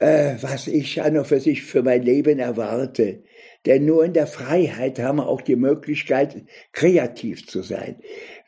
äh, 0.00 0.36
was 0.40 0.66
ich 0.66 1.02
an 1.02 1.18
und 1.18 1.26
für 1.26 1.40
sich 1.40 1.62
für 1.62 1.82
mein 1.82 2.02
Leben 2.02 2.38
erwarte. 2.38 3.22
Denn 3.66 3.84
nur 3.84 4.04
in 4.04 4.14
der 4.14 4.26
Freiheit 4.26 4.98
haben 4.98 5.18
wir 5.18 5.28
auch 5.28 5.42
die 5.42 5.56
Möglichkeit, 5.56 6.42
kreativ 6.72 7.46
zu 7.46 7.62
sein. 7.62 7.96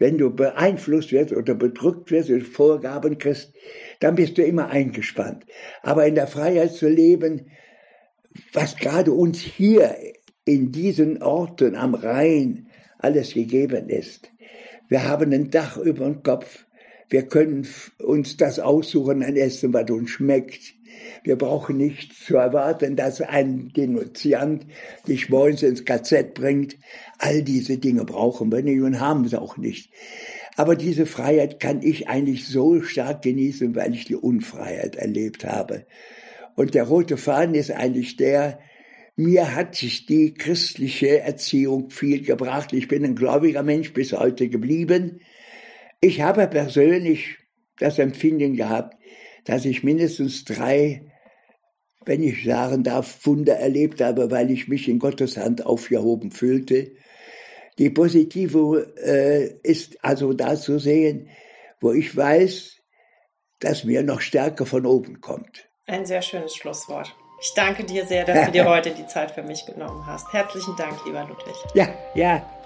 Wenn 0.01 0.16
du 0.16 0.34
beeinflusst 0.34 1.12
wirst 1.12 1.30
oder 1.30 1.55
bedrückt 1.55 2.11
wirst 2.11 2.30
und 2.30 2.42
Vorgaben 2.42 3.18
kriegst, 3.18 3.53
dann 4.01 4.14
bist 4.14 4.38
du 4.38 4.42
immer 4.42 4.70
eingespannt. 4.70 5.44
Aber 5.82 6.07
in 6.07 6.14
der 6.14 6.26
Freiheit 6.26 6.72
zu 6.72 6.88
leben, 6.88 7.51
was 8.55 8.76
gerade 8.76 9.12
uns 9.12 9.40
hier 9.40 9.94
in 10.46 10.72
diesen 10.72 11.22
Orten 11.22 11.76
am 11.76 11.94
Rhein 11.94 12.68
alles 12.96 13.34
gegeben 13.34 13.90
ist. 13.90 14.30
Wir 14.88 15.07
haben 15.07 15.34
ein 15.34 15.51
Dach 15.51 15.76
über 15.76 16.07
dem 16.07 16.22
Kopf. 16.22 16.64
Wir 17.11 17.24
können 17.24 17.68
uns 17.98 18.38
das 18.38 18.59
aussuchen 18.59 19.22
an 19.22 19.36
Essen, 19.36 19.74
was 19.74 19.90
uns 19.90 20.11
schmeckt. 20.11 20.79
Wir 21.22 21.36
brauchen 21.36 21.76
nicht 21.76 22.14
zu 22.14 22.36
erwarten, 22.36 22.96
dass 22.96 23.20
ein 23.20 23.72
Denunziant 23.76 24.66
dich 25.07 25.28
morgens 25.28 25.62
ins 25.62 25.84
KZ 25.84 26.34
bringt. 26.34 26.76
All 27.18 27.42
diese 27.42 27.78
Dinge 27.78 28.05
brauchen 28.05 28.51
wir 28.51 28.62
nicht 28.62 28.80
und 28.80 29.01
haben 29.01 29.28
sie 29.28 29.40
auch 29.40 29.57
nicht. 29.57 29.92
Aber 30.57 30.76
diese 30.76 31.07
Freiheit 31.07 31.61
kann 31.61 31.82
ich 31.82 32.09
eigentlich 32.09 32.46
so 32.46 32.82
stark 32.82 33.22
genießen, 33.22 33.74
weil 33.74 33.94
ich 33.94 34.05
die 34.05 34.16
Unfreiheit 34.16 34.96
erlebt 34.96 35.44
habe. 35.44 35.86
Und 36.57 36.74
der 36.74 36.84
rote 36.84 37.16
Faden 37.16 37.55
ist 37.55 37.70
eigentlich 37.70 38.16
der, 38.16 38.59
mir 39.16 39.55
hat 39.55 39.74
sich 39.74 40.07
die 40.07 40.34
christliche 40.34 41.20
Erziehung 41.20 41.90
viel 41.90 42.22
gebracht. 42.22 42.72
Ich 42.72 42.88
bin 42.88 43.05
ein 43.05 43.14
gläubiger 43.14 43.62
Mensch 43.62 43.92
bis 43.92 44.12
heute 44.12 44.48
geblieben. 44.48 45.20
Ich 46.01 46.22
habe 46.22 46.46
persönlich 46.46 47.38
das 47.78 47.98
Empfinden 47.98 48.57
gehabt, 48.57 48.96
dass 49.45 49.64
ich 49.64 49.82
mindestens 49.82 50.45
drei, 50.45 51.03
wenn 52.05 52.22
ich 52.22 52.45
sagen 52.45 52.82
darf, 52.82 53.26
Wunder 53.26 53.57
erlebt 53.57 54.01
habe, 54.01 54.30
weil 54.30 54.51
ich 54.51 54.68
mich 54.68 54.88
in 54.88 54.99
Gottes 54.99 55.36
Hand 55.36 55.66
aufgehoben 55.66 56.30
fühlte. 56.30 56.93
Die 57.78 57.91
positive 57.91 58.95
äh, 59.03 59.55
ist 59.62 60.05
also 60.05 60.32
da 60.32 60.57
zu 60.57 60.78
sehen, 60.78 61.28
wo 61.80 61.93
ich 61.93 62.16
weiß, 62.16 62.76
dass 63.61 63.84
mir 63.84 64.03
noch 64.03 64.20
Stärke 64.20 64.66
von 64.66 64.86
oben 64.86 65.20
kommt. 65.20 65.68
Ein 65.86 66.07
sehr 66.07 66.22
schönes 66.22 66.55
Schlusswort. 66.55 67.14
Ich 67.41 67.53
danke 67.55 67.84
dir 67.84 68.05
sehr, 68.05 68.24
dass 68.24 68.47
du 68.47 68.53
dir 68.53 68.64
heute 68.68 68.91
die 68.91 69.07
Zeit 69.07 69.30
für 69.30 69.43
mich 69.43 69.64
genommen 69.64 70.07
hast. 70.07 70.32
Herzlichen 70.32 70.76
Dank, 70.76 70.99
lieber 71.07 71.26
Ludwig. 71.26 71.55
Ja, 71.74 71.88
ja, 72.14 72.59